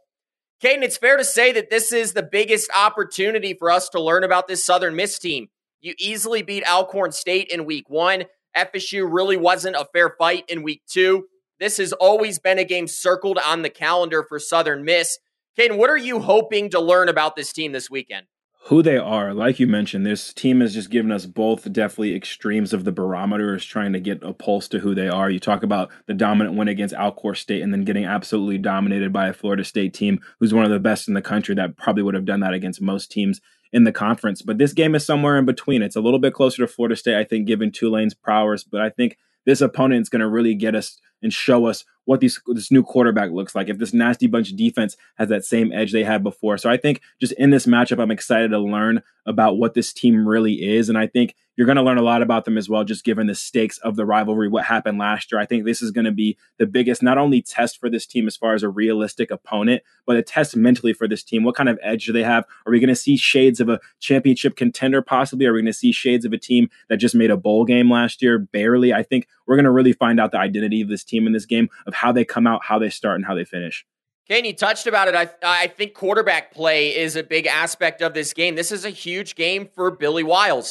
[0.61, 4.25] Kaiden, it's fair to say that this is the biggest opportunity for us to learn
[4.25, 5.47] about this Southern Miss team.
[5.79, 8.25] You easily beat Alcorn State in week one.
[8.57, 11.27] FSU really wasn't a fair fight in week two.
[11.61, 15.19] This has always been a game circled on the calendar for Southern Miss.
[15.57, 18.25] Kaiden, what are you hoping to learn about this team this weekend?
[18.67, 19.31] Who they are.
[19.31, 23.53] Like you mentioned, this team has just given us both definitely extremes of the barometer
[23.53, 25.29] is trying to get a pulse to who they are.
[25.29, 29.27] You talk about the dominant win against Alcorn State and then getting absolutely dominated by
[29.27, 32.15] a Florida State team who's one of the best in the country that probably would
[32.15, 33.39] have done that against most teams
[33.71, 34.41] in the conference.
[34.41, 35.83] But this game is somewhere in between.
[35.83, 38.89] It's a little bit closer to Florida State, I think, given Tulane's prowess, but I
[38.89, 42.71] think this opponent is going to really get us and show us what these this
[42.71, 43.67] new quarterback looks like.
[43.67, 46.77] If this nasty bunch of defense has that same edge they had before, so I
[46.77, 50.87] think just in this matchup, I'm excited to learn about what this team really is,
[50.87, 53.27] and I think you're going to learn a lot about them as well, just given
[53.27, 55.39] the stakes of the rivalry, what happened last year.
[55.39, 58.27] I think this is going to be the biggest, not only test for this team
[58.27, 61.43] as far as a realistic opponent, but a test mentally for this team.
[61.43, 62.43] What kind of edge do they have?
[62.65, 65.45] Are we going to see shades of a championship contender possibly?
[65.45, 67.89] Are we going to see shades of a team that just made a bowl game
[67.89, 68.93] last year, barely?
[68.93, 71.45] I think we're going to really find out the identity of this team in this
[71.45, 73.85] game, of how they come out, how they start, and how they finish.
[74.27, 75.15] Kane, you touched about it.
[75.15, 78.55] I, I think quarterback play is a big aspect of this game.
[78.55, 80.63] This is a huge game for Billy Wiley.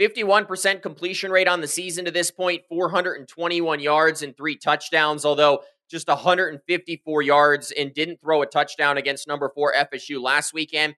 [0.00, 5.60] 51% completion rate on the season to this point, 421 yards and three touchdowns, although
[5.90, 10.94] just 154 yards and didn't throw a touchdown against number four FSU last weekend.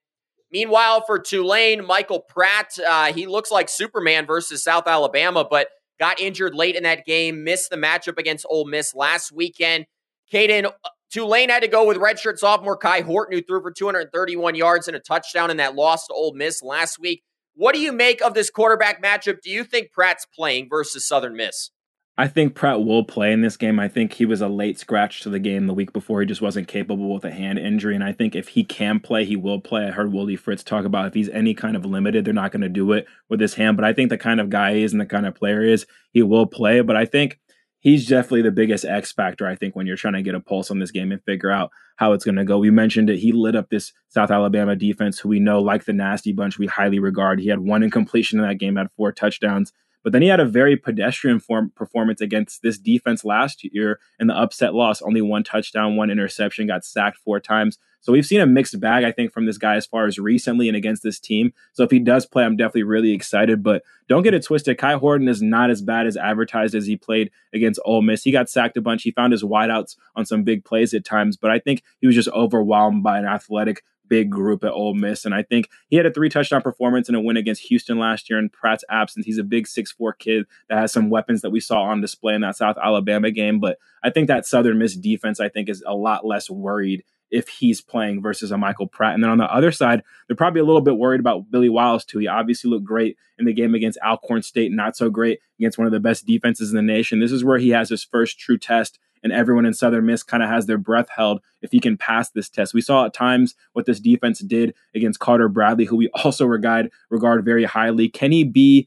[0.50, 6.20] Meanwhile, for Tulane, Michael Pratt, uh, he looks like Superman versus South Alabama, but got
[6.20, 9.86] injured late in that game, missed the matchup against Ole Miss last weekend.
[10.32, 10.70] Kaiden, uh,
[11.12, 14.96] Tulane had to go with redshirt sophomore Kai Horton, who threw for 231 yards and
[14.96, 17.22] a touchdown in that loss to Ole Miss last week.
[17.54, 19.40] What do you make of this quarterback matchup?
[19.42, 21.70] Do you think Pratt's playing versus Southern Miss?
[22.18, 23.78] I think Pratt will play in this game.
[23.78, 26.20] I think he was a late scratch to the game the week before.
[26.20, 27.94] He just wasn't capable with a hand injury.
[27.94, 29.86] And I think if he can play, he will play.
[29.86, 32.62] I heard Willie Fritz talk about if he's any kind of limited, they're not going
[32.62, 33.76] to do it with his hand.
[33.76, 35.72] But I think the kind of guy he is and the kind of player he
[35.72, 36.80] is, he will play.
[36.80, 37.38] But I think
[37.80, 40.70] he's definitely the biggest X factor, I think, when you're trying to get a pulse
[40.70, 42.56] on this game and figure out how it's going to go.
[42.56, 43.18] We mentioned it.
[43.18, 46.66] He lit up this South Alabama defense, who we know, like the nasty bunch, we
[46.66, 47.40] highly regard.
[47.40, 49.70] He had one incompletion in that game, had four touchdowns.
[50.02, 54.28] But then he had a very pedestrian form performance against this defense last year in
[54.28, 55.02] the upset loss.
[55.02, 57.78] Only one touchdown, one interception, got sacked four times.
[58.00, 60.68] So we've seen a mixed bag, I think, from this guy as far as recently
[60.68, 61.52] and against this team.
[61.72, 63.64] So if he does play, I'm definitely really excited.
[63.64, 64.78] But don't get it twisted.
[64.78, 68.22] Kai Horton is not as bad as advertised as he played against Ole Miss.
[68.22, 69.02] He got sacked a bunch.
[69.02, 72.14] He found his wideouts on some big plays at times, but I think he was
[72.14, 75.24] just overwhelmed by an athletic big group at Ole Miss.
[75.24, 78.28] And I think he had a three touchdown performance in a win against Houston last
[78.30, 79.26] year in Pratt's absence.
[79.26, 82.34] He's a big six four kid that has some weapons that we saw on display
[82.34, 83.60] in that South Alabama game.
[83.60, 87.48] But I think that Southern Miss defense, I think, is a lot less worried if
[87.48, 89.14] he's playing versus a Michael Pratt.
[89.14, 92.00] And then on the other side, they're probably a little bit worried about Billy Wiley
[92.06, 92.18] too.
[92.18, 95.86] He obviously looked great in the game against Alcorn State, not so great against one
[95.86, 97.20] of the best defenses in the nation.
[97.20, 100.40] This is where he has his first true test and everyone in Southern Miss kind
[100.40, 102.72] of has their breath held if he can pass this test.
[102.72, 106.92] We saw at times what this defense did against Carter Bradley, who we also regard
[107.10, 108.08] regard very highly.
[108.08, 108.86] Can he be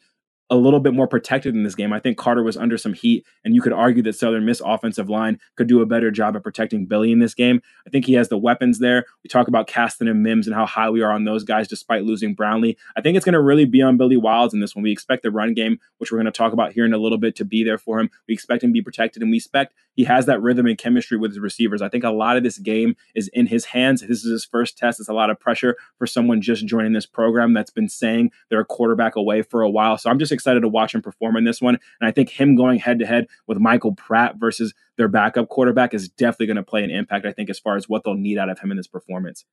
[0.49, 1.93] a little bit more protected in this game.
[1.93, 5.09] I think Carter was under some heat, and you could argue that Southern Miss offensive
[5.09, 7.61] line could do a better job at protecting Billy in this game.
[7.85, 9.05] I think he has the weapons there.
[9.23, 12.03] We talk about Caston and Mims and how high we are on those guys despite
[12.03, 12.77] losing Brownlee.
[12.97, 14.83] I think it's going to really be on Billy Wiley in this one.
[14.83, 17.17] We expect the run game, which we're going to talk about here in a little
[17.17, 18.09] bit, to be there for him.
[18.27, 21.17] We expect him to be protected, and we expect he has that rhythm and chemistry
[21.17, 21.81] with his receivers.
[21.81, 24.01] I think a lot of this game is in his hands.
[24.01, 24.99] This is his first test.
[24.99, 28.61] It's a lot of pressure for someone just joining this program that's been saying they're
[28.61, 29.97] a quarterback away for a while.
[29.97, 31.77] So I'm just excited to watch him perform in this one.
[31.99, 35.93] And I think him going head to head with Michael Pratt versus their backup quarterback
[35.93, 38.37] is definitely going to play an impact, I think, as far as what they'll need
[38.37, 39.45] out of him in this performance.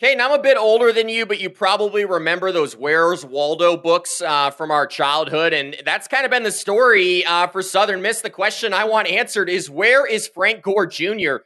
[0.00, 4.20] Kane, I'm a bit older than you, but you probably remember those Where's Waldo books
[4.20, 5.52] uh, from our childhood.
[5.52, 8.20] And that's kind of been the story uh, for Southern Miss.
[8.20, 11.36] The question I want answered is where is Frank Gore Jr.?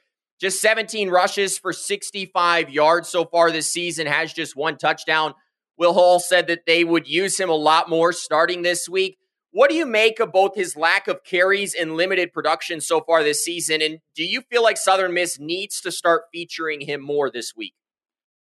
[0.40, 5.34] Just 17 rushes for 65 yards so far this season, has just one touchdown.
[5.78, 9.16] Will Hall said that they would use him a lot more starting this week.
[9.50, 13.22] What do you make of both his lack of carries and limited production so far
[13.22, 13.80] this season?
[13.80, 17.74] And do you feel like Southern Miss needs to start featuring him more this week?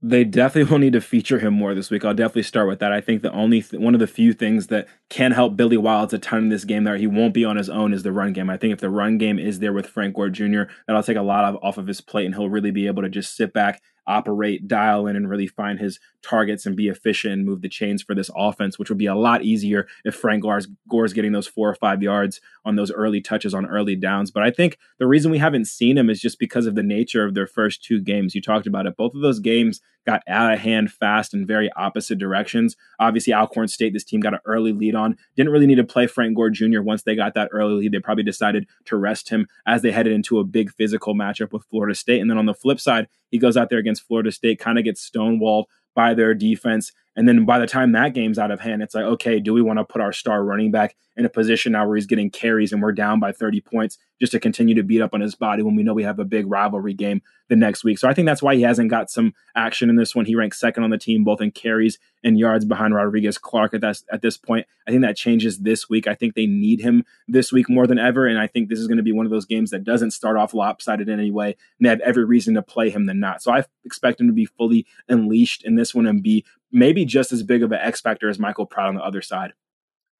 [0.01, 2.05] they definitely will need to feature him more this week.
[2.05, 2.93] I'll definitely start with that.
[2.93, 6.09] I think the only th- one of the few things that can help Billy Wiley
[6.13, 8.33] a ton in this game that he won't be on his own is the run
[8.33, 8.49] game.
[8.49, 11.23] I think if the run game is there with Frank Gore Jr., that'll take a
[11.23, 13.83] lot of off of his plate, and he'll really be able to just sit back
[14.09, 18.03] operate, dial in, and really find his targets and be efficient and move the chains
[18.03, 21.47] for this offense, which would be a lot easier if Frank Gore's, Gore's getting those
[21.47, 24.31] four or five yards on those early touches on early downs.
[24.31, 27.25] But I think the reason we haven't seen him is just because of the nature
[27.25, 28.35] of their first two games.
[28.35, 28.97] You talked about it.
[28.97, 32.77] Both of those games got out of hand fast in very opposite directions.
[32.99, 35.19] Obviously, Alcorn State, this team got an early lead on.
[35.37, 36.81] Didn't really need to play Frank Gore Jr.
[36.81, 37.93] once they got that early lead.
[37.93, 41.67] They probably decided to rest him as they headed into a big physical matchup with
[41.67, 42.23] Florida State.
[42.23, 44.85] And then on the flip side, he goes out there against Florida State, kind of
[44.85, 46.91] gets stonewalled by their defense.
[47.19, 49.61] And then by the time that game's out of hand, it's like, okay, do we
[49.61, 52.73] want to put our star running back in a position now where he's getting carries
[52.73, 55.65] and we're down by 30 points just to continue to beat up on his body
[55.65, 57.99] when we know we have a big rivalry game the next week?
[57.99, 60.27] So I think that's why he hasn't got some action in this one.
[60.27, 63.81] He ranks second on the team, both in carries and yards behind Rodrigues Clark at,
[63.81, 64.69] that, at this point.
[64.87, 66.07] I think that changes this week.
[66.07, 68.27] I think they need him this week more than ever.
[68.27, 70.37] And I think this is going to be one of those games that doesn't start
[70.37, 71.57] off lopsided in any way.
[71.79, 73.43] And they have every reason to play him than not.
[73.43, 77.33] So I expect him to be fully unleashed in this one and be maybe just
[77.33, 79.53] as big of an X factor as Michael Pratt on the other side.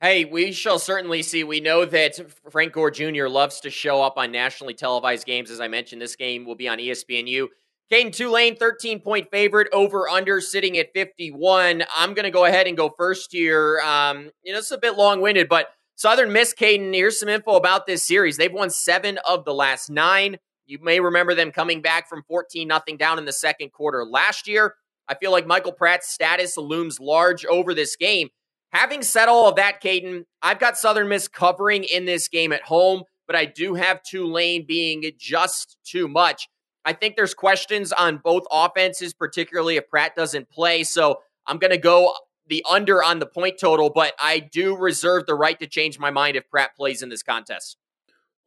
[0.01, 1.43] Hey, we shall certainly see.
[1.43, 3.27] We know that Frank Gore Jr.
[3.27, 5.51] loves to show up on nationally televised games.
[5.51, 7.49] As I mentioned, this game will be on ESPNU.
[7.91, 11.83] Kaiden Tulane, 13 point favorite, over under sitting at 51.
[11.97, 13.81] I'm going to go ahead and go first here.
[13.85, 17.57] Um, you know, it's a bit long winded, but Southern Miss, Kaiden, here's some info
[17.57, 18.37] about this series.
[18.37, 20.37] They've won seven of the last nine.
[20.67, 24.47] You may remember them coming back from 14 nothing down in the second quarter last
[24.47, 24.75] year.
[25.09, 28.29] I feel like Michael Pratt's status looms large over this game.
[28.73, 32.63] Having said all of that, Kaiden, I've got Southern Miss covering in this game at
[32.63, 36.49] home, but I do have Tulane being just too much.
[36.85, 40.85] I think there's questions on both offenses, particularly if Pratt doesn't play.
[40.85, 42.15] So I'm going to go
[42.47, 46.11] the under on the point total, but I do reserve the right to change my
[46.11, 47.77] mind if Pratt plays in this contest.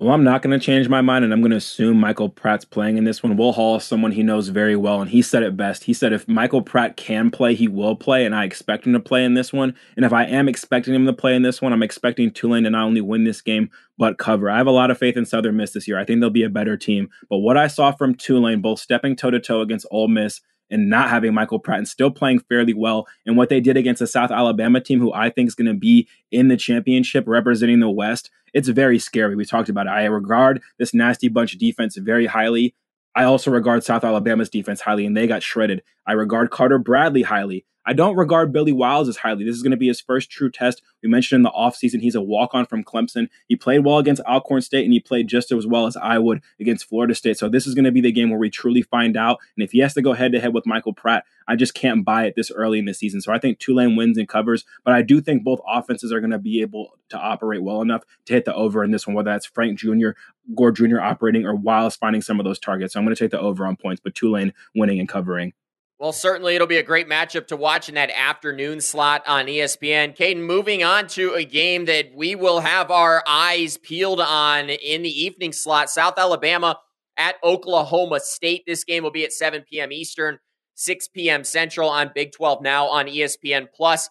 [0.01, 2.65] Well, I'm not going to change my mind, and I'm going to assume Michael Pratt's
[2.65, 3.37] playing in this one.
[3.37, 5.83] Will Hall is someone he knows very well, and he said it best.
[5.83, 8.99] He said if Michael Pratt can play, he will play, and I expect him to
[8.99, 9.75] play in this one.
[9.95, 12.71] And if I am expecting him to play in this one, I'm expecting Tulane to
[12.71, 14.49] not only win this game, but cover.
[14.49, 15.99] I have a lot of faith in Southern Miss this year.
[15.99, 17.11] I think they'll be a better team.
[17.29, 20.89] But what I saw from Tulane, both stepping toe to toe against Ole Miss and
[20.89, 23.07] not having Michael Pratt and still playing fairly well.
[23.25, 25.73] And what they did against a South Alabama team who I think is going to
[25.73, 29.35] be in the championship representing the West, it's very scary.
[29.35, 29.91] We talked about it.
[29.91, 32.73] I regard this nasty bunch defense very highly.
[33.15, 35.83] I also regard South Alabama's defense highly, and they got shredded.
[36.07, 37.65] I regard Carter Bradley highly.
[37.85, 39.43] I don't regard Billy Wiley as highly.
[39.43, 40.81] This is going to be his first true test.
[41.01, 43.27] We mentioned in the offseason he's a walk on from Clemson.
[43.47, 46.41] He played well against Alcorn State and he played just as well as I would
[46.59, 47.37] against Florida State.
[47.37, 49.39] So this is going to be the game where we truly find out.
[49.55, 52.05] And if he has to go head to head with Michael Pratt, I just can't
[52.05, 53.19] buy it this early in the season.
[53.19, 56.31] So I think Tulane wins and covers, but I do think both offenses are going
[56.31, 59.31] to be able to operate well enough to hit the over in this one, whether
[59.31, 60.11] that's Frank Jr.,
[60.55, 60.99] Gore Jr.
[61.01, 62.93] operating, or Wiley finding some of those targets.
[62.93, 65.53] So I'm going to take the over on points, but Tulane winning and covering.
[66.01, 70.17] Well, certainly it'll be a great matchup to watch in that afternoon slot on ESPN.
[70.17, 75.03] Kaiden, moving on to a game that we will have our eyes peeled on in
[75.03, 76.79] the evening slot South Alabama
[77.17, 78.63] at Oklahoma State.
[78.65, 79.91] This game will be at 7 p.m.
[79.91, 80.39] Eastern,
[80.73, 81.43] 6 p.m.
[81.43, 84.09] Central on Big 12 now on ESPN Plus.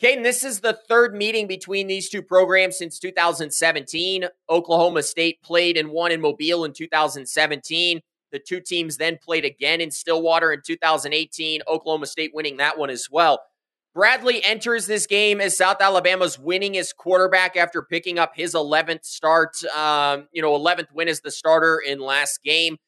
[0.00, 4.26] Kaiden, this is the third meeting between these two programs since 2017.
[4.48, 8.00] Oklahoma State played and won in Mobile in 2017.
[8.32, 12.90] The two teams then played again in Stillwater in 2018, Oklahoma State winning that one
[12.90, 13.40] as well.
[13.94, 19.62] Bradley enters this game as South Alabama's winningest quarterback after picking up his 11th start,
[19.76, 22.78] um, you know, 11th win as the starter in last game.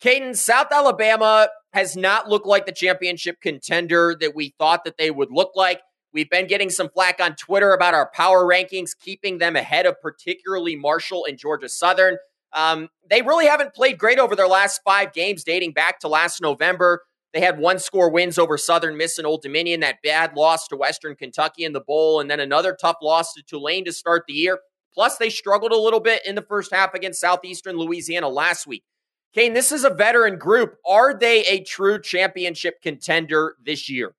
[0.00, 5.10] Kaiden, South Alabama has not looked like the championship contender that we thought that they
[5.10, 5.80] would look like.
[6.12, 10.00] We've been getting some flack on Twitter about our power rankings, keeping them ahead of
[10.00, 12.16] particularly Marshall and Georgia Southern.
[12.54, 16.40] Um, they really haven't played great over their last five games, dating back to last
[16.40, 17.02] November.
[17.32, 20.76] They had one score wins over Southern Miss and Old Dominion, that bad loss to
[20.76, 24.34] Western Kentucky in the bowl, and then another tough loss to Tulane to start the
[24.34, 24.60] year.
[24.94, 28.84] Plus, they struggled a little bit in the first half against Southeastern Louisiana last week.
[29.34, 30.76] Kane, this is a veteran group.
[30.86, 34.14] Are they a true championship contender this year?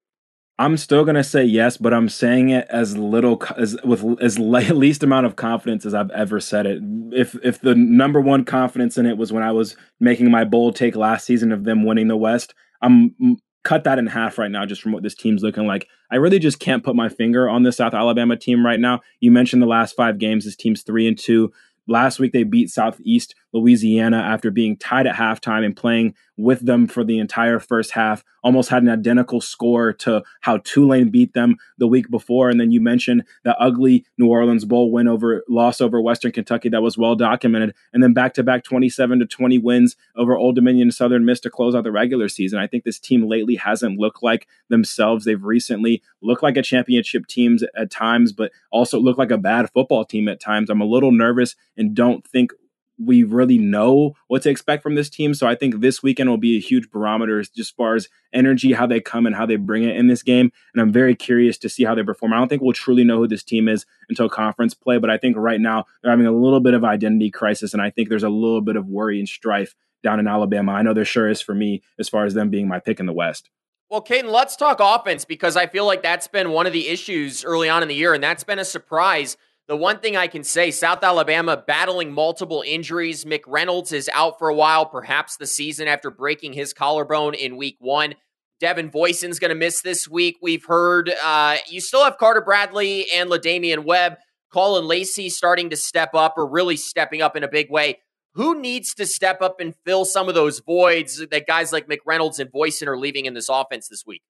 [0.58, 5.04] I'm still gonna say yes, but I'm saying it as little as with as least
[5.04, 6.82] amount of confidence as I've ever said it.
[7.12, 10.76] If if the number one confidence in it was when I was making my bold
[10.76, 14.66] take last season of them winning the West, I'm cut that in half right now
[14.66, 15.88] just from what this team's looking like.
[16.12, 19.02] I really just can't put my finger on the South Alabama team right now.
[19.20, 20.46] You mentioned the last five games.
[20.46, 21.52] This team's three and two.
[21.88, 26.88] Last week they beat Southeast Louisiana after being tied at halftime and playing with them
[26.88, 28.22] for the entire first half.
[28.44, 32.50] Almost had an identical score to how Tulane beat them the week before.
[32.50, 36.68] And then you mentioned the ugly New Orleans Bowl win over loss over Western Kentucky
[36.70, 37.74] that was well documented.
[37.94, 41.50] And then back to back 27 to 20 wins over Old Dominion Southern Miss to
[41.50, 42.60] close out the regular season.
[42.60, 45.24] I think this team lately hasn't looked like themselves.
[45.24, 49.70] They've recently looked like a championship teams at times, but also looked like a bad
[49.72, 50.70] football team at times.
[50.70, 52.52] I'm a little nervous and don't think
[52.98, 55.34] we really know what to expect from this team.
[55.34, 58.74] So I think this weekend will be a huge barometer as just far as energy,
[58.74, 60.52] how they come and how they bring it in this game.
[60.74, 62.34] And I'm very curious to see how they perform.
[62.34, 65.18] I don't think we'll truly know who this team is until conference play, but I
[65.18, 67.74] think right now they're having a little bit of identity crisis.
[67.74, 70.74] And I think there's a little bit of worry and strife down in Alabama.
[70.74, 73.06] I know there sure is for me as far as them being my pick in
[73.06, 73.50] the West.
[73.90, 77.46] Well, Kaiden, let's talk offense because I feel like that's been one of the issues
[77.46, 79.38] early on in the year, and that's been a surprise
[79.68, 83.26] the one thing I can say South Alabama battling multiple injuries.
[83.26, 87.78] McReynolds is out for a while, perhaps the season after breaking his collarbone in week
[87.80, 88.16] one.
[88.60, 90.38] Devin Voisin's going to miss this week.
[90.42, 94.16] We've heard uh, you still have Carter Bradley and La'Damian Webb.
[94.54, 98.00] Caullin Lacy starting to step up or really stepping up in a big way.
[98.36, 102.40] Who needs to step up and fill some of those voids that guys like McReynolds
[102.40, 104.22] and Voisin are leaving in this offense this week?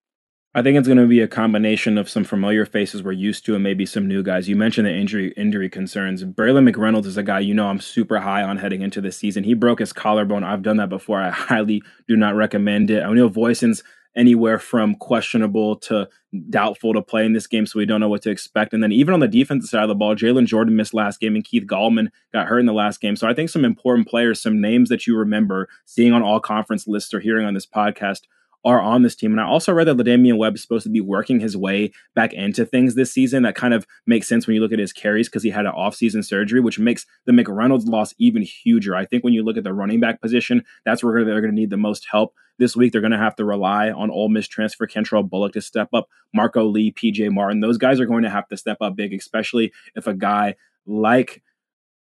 [0.58, 3.56] I think it's going to be a combination of some familiar faces we're used to
[3.56, 4.48] and maybe some new guys.
[4.48, 6.24] You mentioned the injury injury concerns.
[6.24, 9.44] Braylon McReynolds is a guy you know I'm super high on heading into this season.
[9.44, 10.46] He broke his collarbone.
[10.46, 11.22] I've done that before.
[11.22, 13.04] I highly do not recommend it.
[13.04, 13.84] I know Voisin's
[14.16, 16.08] anywhere from questionable to
[16.50, 18.74] doubtful to play in this game, so we don't know what to expect.
[18.74, 21.36] And then even on the defensive side of the ball, Jalen Jordan missed last game
[21.36, 23.18] and Keith Gallman got hurt in the last game.
[23.18, 26.88] So I think some important players, some names that you remember seeing on all conference
[26.88, 28.22] lists or hearing on this podcast
[28.66, 29.32] are on this team.
[29.32, 32.34] And I also read that La'Damian Webb is supposed to be working his way back
[32.34, 33.44] into things this season.
[33.44, 35.72] That kind of makes sense when you look at his carries because he had an
[35.72, 38.96] offseason surgery, which makes the McReynolds loss even huger.
[38.96, 41.60] I think when you look at the running back position, that's where they're going to
[41.60, 42.34] need the most help.
[42.58, 45.62] This week, they're going to have to rely on Ole Miss transfer Kentrell Bullock to
[45.62, 46.08] step up.
[46.34, 49.74] Marco Lee, PJ Martin, those guys are going to have to step up big, especially
[49.94, 50.56] if a guy
[50.88, 51.44] like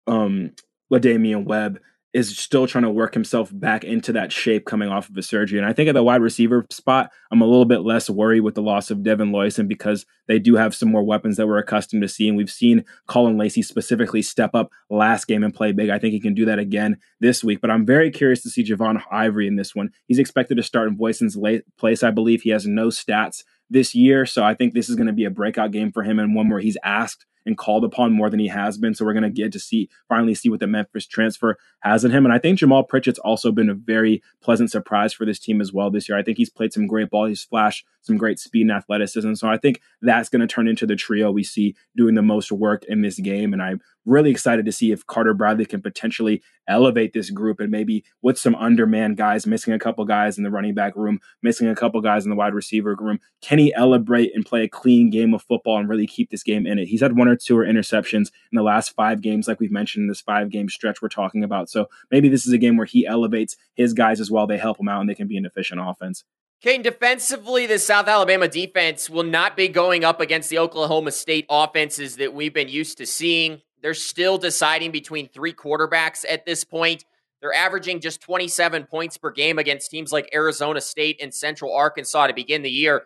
[0.07, 0.51] um,
[0.93, 1.79] La'Damian Webb
[2.15, 5.59] is still trying to work himself back into that shape coming off of a surgery.
[5.59, 8.55] And I think at the wide receiver spot, I'm a little bit less worried with
[8.55, 12.03] the loss of Devin Voisin because they do have some more weapons that we're accustomed
[12.03, 12.37] to seeing.
[12.37, 15.89] We've seen Caullin Lacy specifically step up last game and play big.
[15.89, 17.59] I think he can do that again this week.
[17.59, 19.89] But I'm very curious to see Javon Ivory in this one.
[20.07, 21.37] He's expected to start in Voisin's
[21.77, 22.01] place.
[22.01, 24.25] I believe he has no stats this year.
[24.25, 26.47] So I think this is going to be a breakout game for him and one
[26.47, 28.93] where he's asked and called upon more than he has been.
[28.93, 32.11] So we're going to get to see finally see what the Memphis transfer has in
[32.11, 32.25] him.
[32.25, 35.71] And I think Jamaal Pritchett's also been a very pleasant surprise for this team as
[35.71, 36.17] well this year.
[36.17, 37.25] I think he's played some great ball.
[37.25, 39.33] He's flashed some great speed and athleticism.
[39.35, 42.51] So I think that's going to turn into the trio we see doing the most
[42.51, 43.53] work in this game.
[43.53, 47.71] And I'm really excited to see if Carter Bradley can potentially elevate this group and
[47.71, 51.67] maybe with some underman guys, missing a couple guys in the running back room, missing
[51.67, 53.19] a couple guys in the wide receiver room.
[53.41, 56.67] Can he elevate and play a clean game of football and really keep this game
[56.67, 56.87] in it?
[56.87, 60.07] He's had one or two interceptions in the last five games, like we've mentioned in
[60.07, 61.69] this five game stretch we're talking about.
[61.69, 64.47] So maybe this is a game where he elevates his guys as well.
[64.47, 66.23] They help him out and they can be an efficient offense.
[66.61, 71.45] Kane, defensively, the South Alabama defense will not be going up against the Oklahoma State
[71.49, 73.61] offenses that we've been used to seeing.
[73.81, 77.05] They're still deciding between three quarterbacks at this point.
[77.39, 82.27] They're averaging just 27 points per game against teams like Arizona State and Central Arkansas
[82.27, 83.03] to begin the year.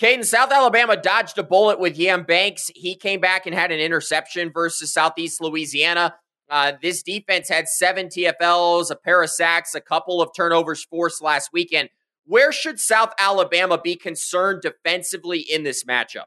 [0.00, 2.70] Kaiden, South Alabama dodged a bullet with Yam Banks.
[2.74, 6.14] He came back and had an interception versus Southeast Louisiana.
[6.50, 11.22] Uh, this defense had seven TFLs, a pair of sacks, a couple of turnovers forced
[11.22, 11.88] last weekend.
[12.24, 16.24] Where should South Alabama be concerned defensively in this matchup?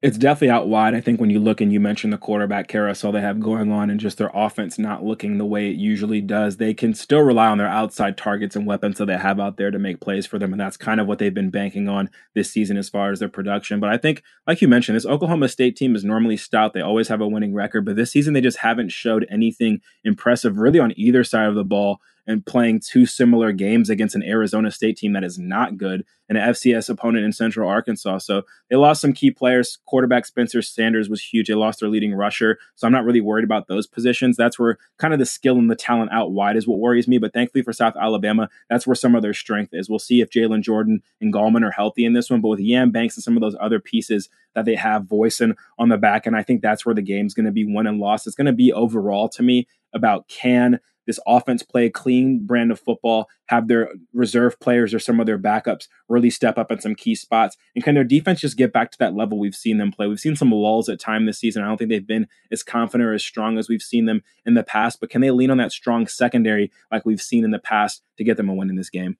[0.00, 0.94] It's definitely out wide.
[0.94, 3.90] I think when you look and you mentioned the quarterback carousel they have going on
[3.90, 7.48] and just their offense not looking the way it usually does, they can still rely
[7.48, 10.38] on their outside targets and weapons that they have out there to make plays for
[10.38, 10.52] them.
[10.52, 13.28] And that's kind of what they've been banking on this season as far as their
[13.28, 13.80] production.
[13.80, 16.74] But I think, like you mentioned, this Oklahoma State team is normally stout.
[16.74, 20.58] They always have a winning record, but this season they just haven't showed anything impressive
[20.58, 24.70] really on either side of the ball and playing two similar games against an Arizona
[24.70, 28.18] State team that is not good and an FCS opponent in Central Arkansas.
[28.18, 29.78] So they lost some key players.
[29.86, 31.48] Quarterback Spencer Sanders was huge.
[31.48, 32.58] They lost their leading rusher.
[32.74, 34.36] So I'm not really worried about those positions.
[34.36, 37.16] That's where kind of the skill and the talent out wide is what worries me.
[37.16, 39.88] But thankfully for South Alabama, that's where some of their strength is.
[39.88, 42.42] We'll see if Jalen Jordan and Gallman are healthy in this one.
[42.42, 45.88] But with Yam Banks and some of those other pieces that they have voicing on
[45.88, 48.26] the back, and I think that's where the game's going to be won and lost.
[48.26, 52.70] It's going to be overall to me about can this offense play a clean brand
[52.70, 56.80] of football, have their reserve players or some of their backups really step up in
[56.80, 59.78] some key spots, and can their defense just get back to that level we've seen
[59.78, 60.06] them play?
[60.06, 61.64] We've seen some lulls at time this season.
[61.64, 64.52] I don't think they've been as confident or as strong as we've seen them in
[64.52, 67.58] the past, but can they lean on that strong secondary like we've seen in the
[67.58, 69.16] past to get them a win in this game?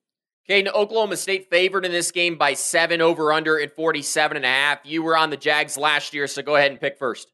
[0.50, 4.48] Okay, Oklahoma State favored in this game by seven over under at 47 and a
[4.48, 4.78] half.
[4.84, 7.30] You were on the Jags last year, so go ahead and pick first.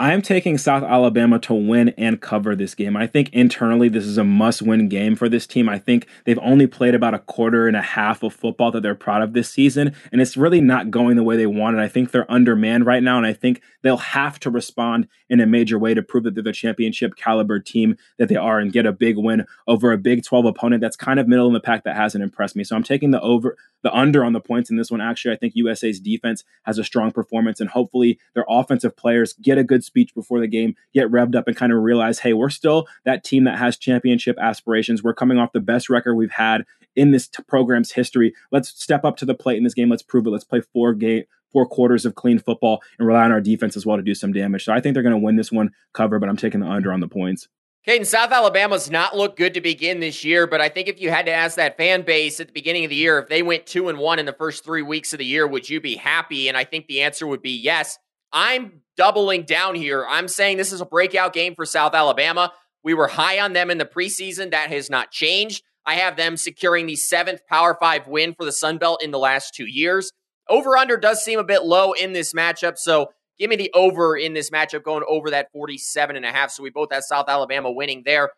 [0.00, 2.96] I am taking South Alabama to win and cover this game.
[2.96, 5.68] I think internally this is a must win game for this team.
[5.68, 8.94] I think they've only played about a quarter and a half of football that they're
[8.94, 11.82] proud of this season, and it's really not going the way they wanted.
[11.82, 15.46] I think they're undermanned right now, and I think they'll have to respond in a
[15.46, 18.86] major way to prove that they're the championship caliber team that they are and get
[18.86, 21.84] a big win over a Big 12 opponent that's kind of middle in the pack
[21.84, 22.64] that hasn't impressed me.
[22.64, 25.00] So I'm taking the over the under on the points in this one.
[25.00, 29.58] Actually, I think USA's defense has a strong performance, and hopefully their offensive players get
[29.58, 32.48] a good speech before the game, get revved up, and kind of realize, hey, we're
[32.48, 35.02] still that team that has championship aspirations.
[35.02, 36.64] We're coming off the best record we've had
[36.94, 38.32] in this t- program's history.
[38.52, 39.90] Let's step up to the plate in this game.
[39.90, 40.30] Let's prove it.
[40.30, 43.84] Let's play four game four quarters of clean football and rely on our defense as
[43.84, 44.64] well to do some damage.
[44.64, 46.92] So I think they're going to win this one cover, but I'm taking the under
[46.92, 47.48] on the points.
[47.86, 51.10] Kaiden, South Alabama's not looked good to begin this year, but I think if you
[51.10, 53.64] had to ask that fan base at the beginning of the year if they went
[53.64, 56.48] two and one in the first three weeks of the year, would you be happy?
[56.48, 57.98] And I think the answer would be yes.
[58.32, 60.06] I'm doubling down here.
[60.08, 62.52] I'm saying this is a breakout game for South Alabama.
[62.82, 64.50] We were high on them in the preseason.
[64.50, 65.62] That has not changed.
[65.86, 69.18] I have them securing the seventh Power Five win for the Sun Belt in the
[69.18, 70.12] last two years.
[70.48, 72.76] Over under does seem a bit low in this matchup.
[72.76, 73.10] So
[73.40, 76.50] Give me the over in this matchup, going over that 47 and a half.
[76.50, 78.32] So we both have South Alabama winning there.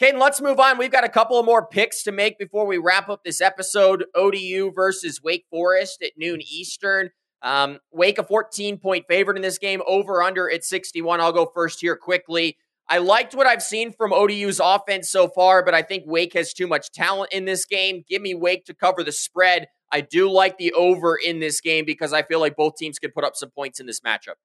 [0.00, 0.78] Kaiden, let's move on.
[0.78, 4.04] We've got a couple of more picks to make before we wrap up this episode.
[4.16, 7.10] ODU versus Wake Forest at noon Eastern.
[7.42, 11.20] Um, Wake a 14 point favorite in this game, over under at 61.
[11.20, 12.56] I'll go first here quickly.
[12.90, 16.54] I liked what I've seen from ODU's offense so far, but I think Wake has
[16.54, 18.02] too much talent in this game.
[18.08, 19.68] Give me Wake to cover the spread.
[19.92, 23.14] I do like the over in this game because I feel like both teams could
[23.14, 24.36] put up some points in this matchup.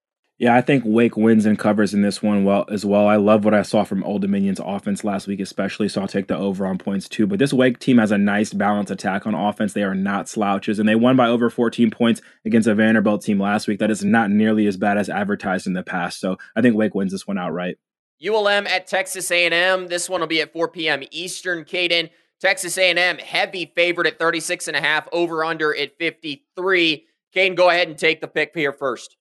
[0.44, 3.08] Yeah, I think Wake wins and covers in this one well as well.
[3.08, 5.88] I love what I saw from Old Dominion's offense last week, especially.
[5.88, 7.26] So I'll take the over on points too.
[7.26, 9.72] But this Wake team has a nice balanced attack on offense.
[9.72, 13.40] They are not slouches, and they won by over 14 points against a Vanderbilt team
[13.40, 16.20] last week that is not nearly as bad as advertised in the past.
[16.20, 17.78] So I think Wake wins this one outright.
[18.22, 19.88] ULM at Texas A&M.
[19.88, 21.04] This one will be at 4 p.m.
[21.12, 21.64] Eastern.
[21.64, 22.10] Kaiden,
[22.42, 27.06] Texas A&M heavy favorite at 36 and a half, over under at 53.
[27.34, 29.16] Kaiden, go ahead and take the pick here first.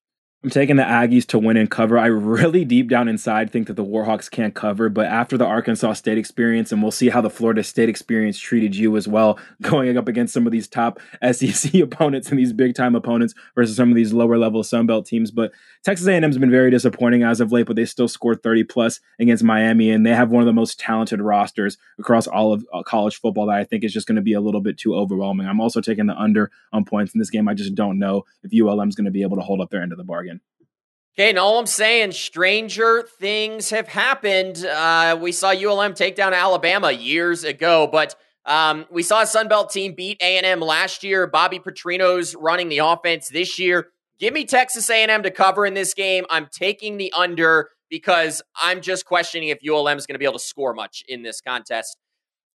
[0.44, 1.96] I'm taking the Aggies to win and cover.
[1.96, 5.92] I really deep down inside think that the Warhawks can't cover, but after the Arkansas
[5.92, 9.96] State experience, and we'll see how the Florida State experience treated you as well, going
[9.96, 10.98] up against some of these top
[11.32, 15.06] SEC opponents and these big time opponents versus some of these lower level Sun Belt
[15.06, 15.30] teams.
[15.30, 15.52] But
[15.84, 19.42] Texas A&M's been very disappointing as of late, but they still scored 30 plus against
[19.42, 23.16] Miami, and they have one of the most talented rosters across all of uh, college
[23.16, 25.48] football that I think is just going to be a little bit too overwhelming.
[25.48, 27.48] I'm also taking the under on points in this game.
[27.48, 29.90] I just don't know if ULM's going to be able to hold up their end
[29.90, 30.40] of the bargain.
[31.14, 34.64] Okay, and all I'm saying, stranger things have happened.
[34.64, 38.14] Uh, we saw ULM take down Alabama years ago, but
[38.46, 41.26] um, we saw a Sun Belt team beat A&M last year.
[41.26, 43.88] Bobby Petrino's running the offense this year.
[44.18, 46.24] Give me Texas A&M to cover in this game.
[46.30, 50.38] I'm taking the under because I'm just questioning if ULM is going to be able
[50.38, 51.96] to score much in this contest.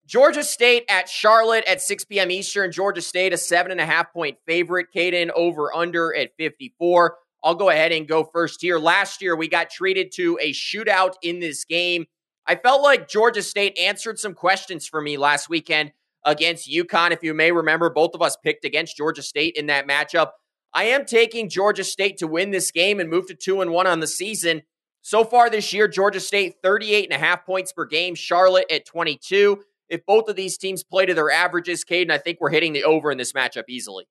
[0.08, 2.32] Georgia State at Charlotte at 6 p.m.
[2.32, 2.72] Eastern.
[2.72, 4.88] Georgia State, a seven and a half point favorite.
[4.95, 7.18] Kaiden over under at 54.
[7.43, 8.80] I'll go ahead and go first here.
[8.80, 12.05] Last year, we got treated to a shootout in this game.
[12.45, 15.91] I felt like Georgia State answered some questions for me last weekend
[16.24, 17.12] against UConn.
[17.12, 20.32] If you may remember, both of us picked against Georgia State in that matchup.
[20.74, 23.88] I am taking Georgia State to win this game and move to 2 and 1
[23.88, 24.63] on the season.
[25.01, 28.86] So far this year, Georgia State 38 and a half points per game, Charlotte at
[28.86, 29.63] 22.
[29.89, 32.84] If both of these teams play to their averages, Kaiden, I think we're hitting the
[32.84, 34.05] over in this matchup easily.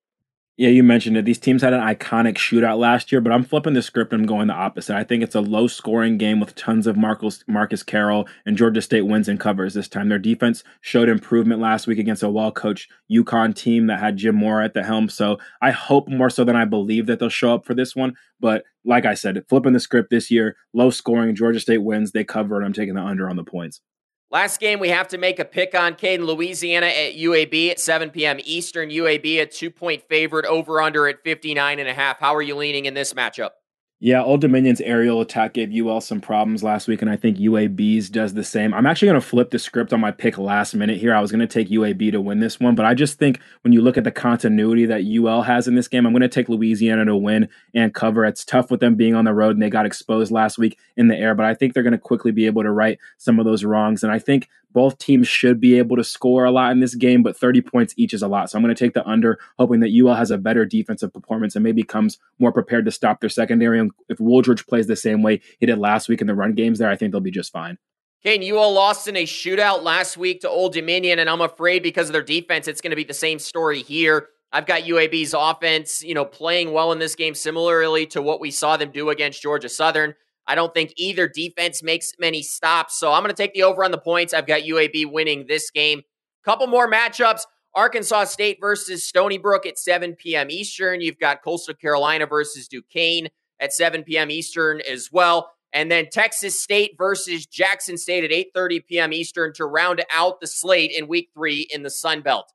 [0.59, 1.27] Yeah, you mentioned it.
[1.27, 4.47] These teams had an iconic shootout last year, but I'm flipping the script I'm going
[4.47, 4.97] the opposite.
[4.97, 8.81] I think it's a low scoring game with tons of Marcus, Marcus Carroll, and Georgia
[8.81, 10.09] State wins and covers this time.
[10.09, 14.37] Their defense showed improvement last week against a well coached UConn team that had Jim
[14.37, 15.11] Mora at the helm.
[15.11, 18.15] So I hope more so than I believe that they'll show up for this one.
[18.41, 22.25] But like I said, flipping the script this year, low scoring, Georgia State wins, they
[22.25, 23.83] cover, and I'm taking the under on the points.
[24.31, 28.11] Last game, we have to make a pick on Kaiden, Louisiana at UAB at 7
[28.11, 28.39] p.m.
[28.45, 28.91] Eastern.
[28.91, 32.19] UAB a two point favorite over under at 59 and a half.
[32.19, 33.51] How are you leaning in this matchup?
[33.99, 38.11] Yeah, Old Dominion's aerial attack gave UL some problems last week, and I think UAB's
[38.11, 38.75] does the same.
[38.75, 41.15] I'm actually going to flip the script on my pick last minute here.
[41.15, 43.73] I was going to take UAB to win this one, but I just think when
[43.73, 46.51] you look at the continuity that UL has in this game, I'm going to take
[46.51, 48.27] Louisiana to win and cover.
[48.27, 51.09] It's tough with them being on the road, and they got exposed last week in
[51.09, 53.47] the air, but I think they're going to quickly be able to right some of
[53.47, 54.05] those wrongs.
[54.05, 57.23] And I think both teams should be able to score a lot in this game,
[57.23, 58.51] but 30 points each is a lot.
[58.51, 61.57] So I'm going to take the under, hoping that UL has a better defensive performance
[61.57, 63.81] and maybe comes more prepared to stop their secondary.
[63.81, 66.79] And if Wooldridge plays the same way he did last week in the run games
[66.79, 67.79] there, I think they'll be just fine.
[68.23, 72.11] Kane, UL lost in a shootout last week to Old Dominion, and I'm afraid because
[72.11, 74.29] of their defense, it's going to be the same story here.
[74.53, 78.51] I've got UAB's offense, you know, playing well in this game, similarly to what we
[78.51, 80.15] saw them do against Georgia Southern.
[80.47, 82.99] I don't think either defense makes many stops.
[82.99, 84.33] So I'm going to take the over on the points.
[84.33, 86.03] I've got UAB winning this game.
[86.45, 87.41] Couple more matchups.
[87.75, 90.51] Arkansas State versus Stony Brook at 7 p.m.
[90.51, 91.01] Eastern.
[91.01, 93.29] You've got Coastal Carolina versus Duquesne
[93.61, 94.31] at 7 p.m.
[94.31, 95.51] Eastern as well.
[95.73, 99.13] And then Texas State versus Jackson State at 8:30 p.m.
[99.13, 102.51] Eastern to round out the slate in week 3 in the Sun Belt.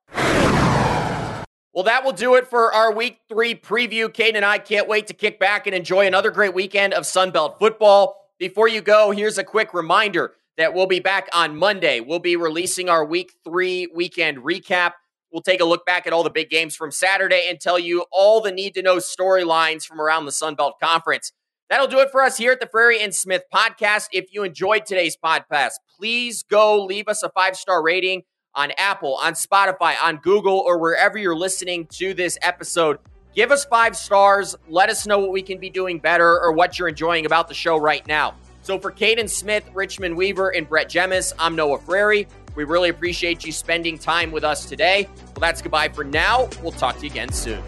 [1.73, 4.09] Well, that will do it for our week three preview.
[4.09, 7.59] Kaiden and I can't wait to kick back and enjoy another great weekend of Sunbelt
[7.59, 8.17] football.
[8.39, 12.01] Before you go, here's a quick reminder that we'll be back on Monday.
[12.01, 14.93] We'll be releasing our week three weekend recap.
[15.31, 18.03] We'll take a look back at all the big games from Saturday and tell you
[18.11, 21.31] all the need to know storylines from around the Sunbelt Conference.
[21.69, 24.07] That'll do it for us here at the Frary and Smith podcast.
[24.11, 28.23] If you enjoyed today's podcast, please go leave us a five star rating
[28.55, 32.99] on Apple, on Spotify, on Google, or wherever you're listening to this episode.
[33.33, 34.55] Give us five stars.
[34.67, 37.53] Let us know what we can be doing better or what you're enjoying about the
[37.53, 38.35] show right now.
[38.61, 42.27] So for Kaiden Smith, Richmond Weaver, and Brett Jemis, I'm Noah Frary.
[42.55, 45.07] We really appreciate you spending time with us today.
[45.27, 46.49] Well, that's goodbye for now.
[46.61, 47.63] We'll talk to you again soon.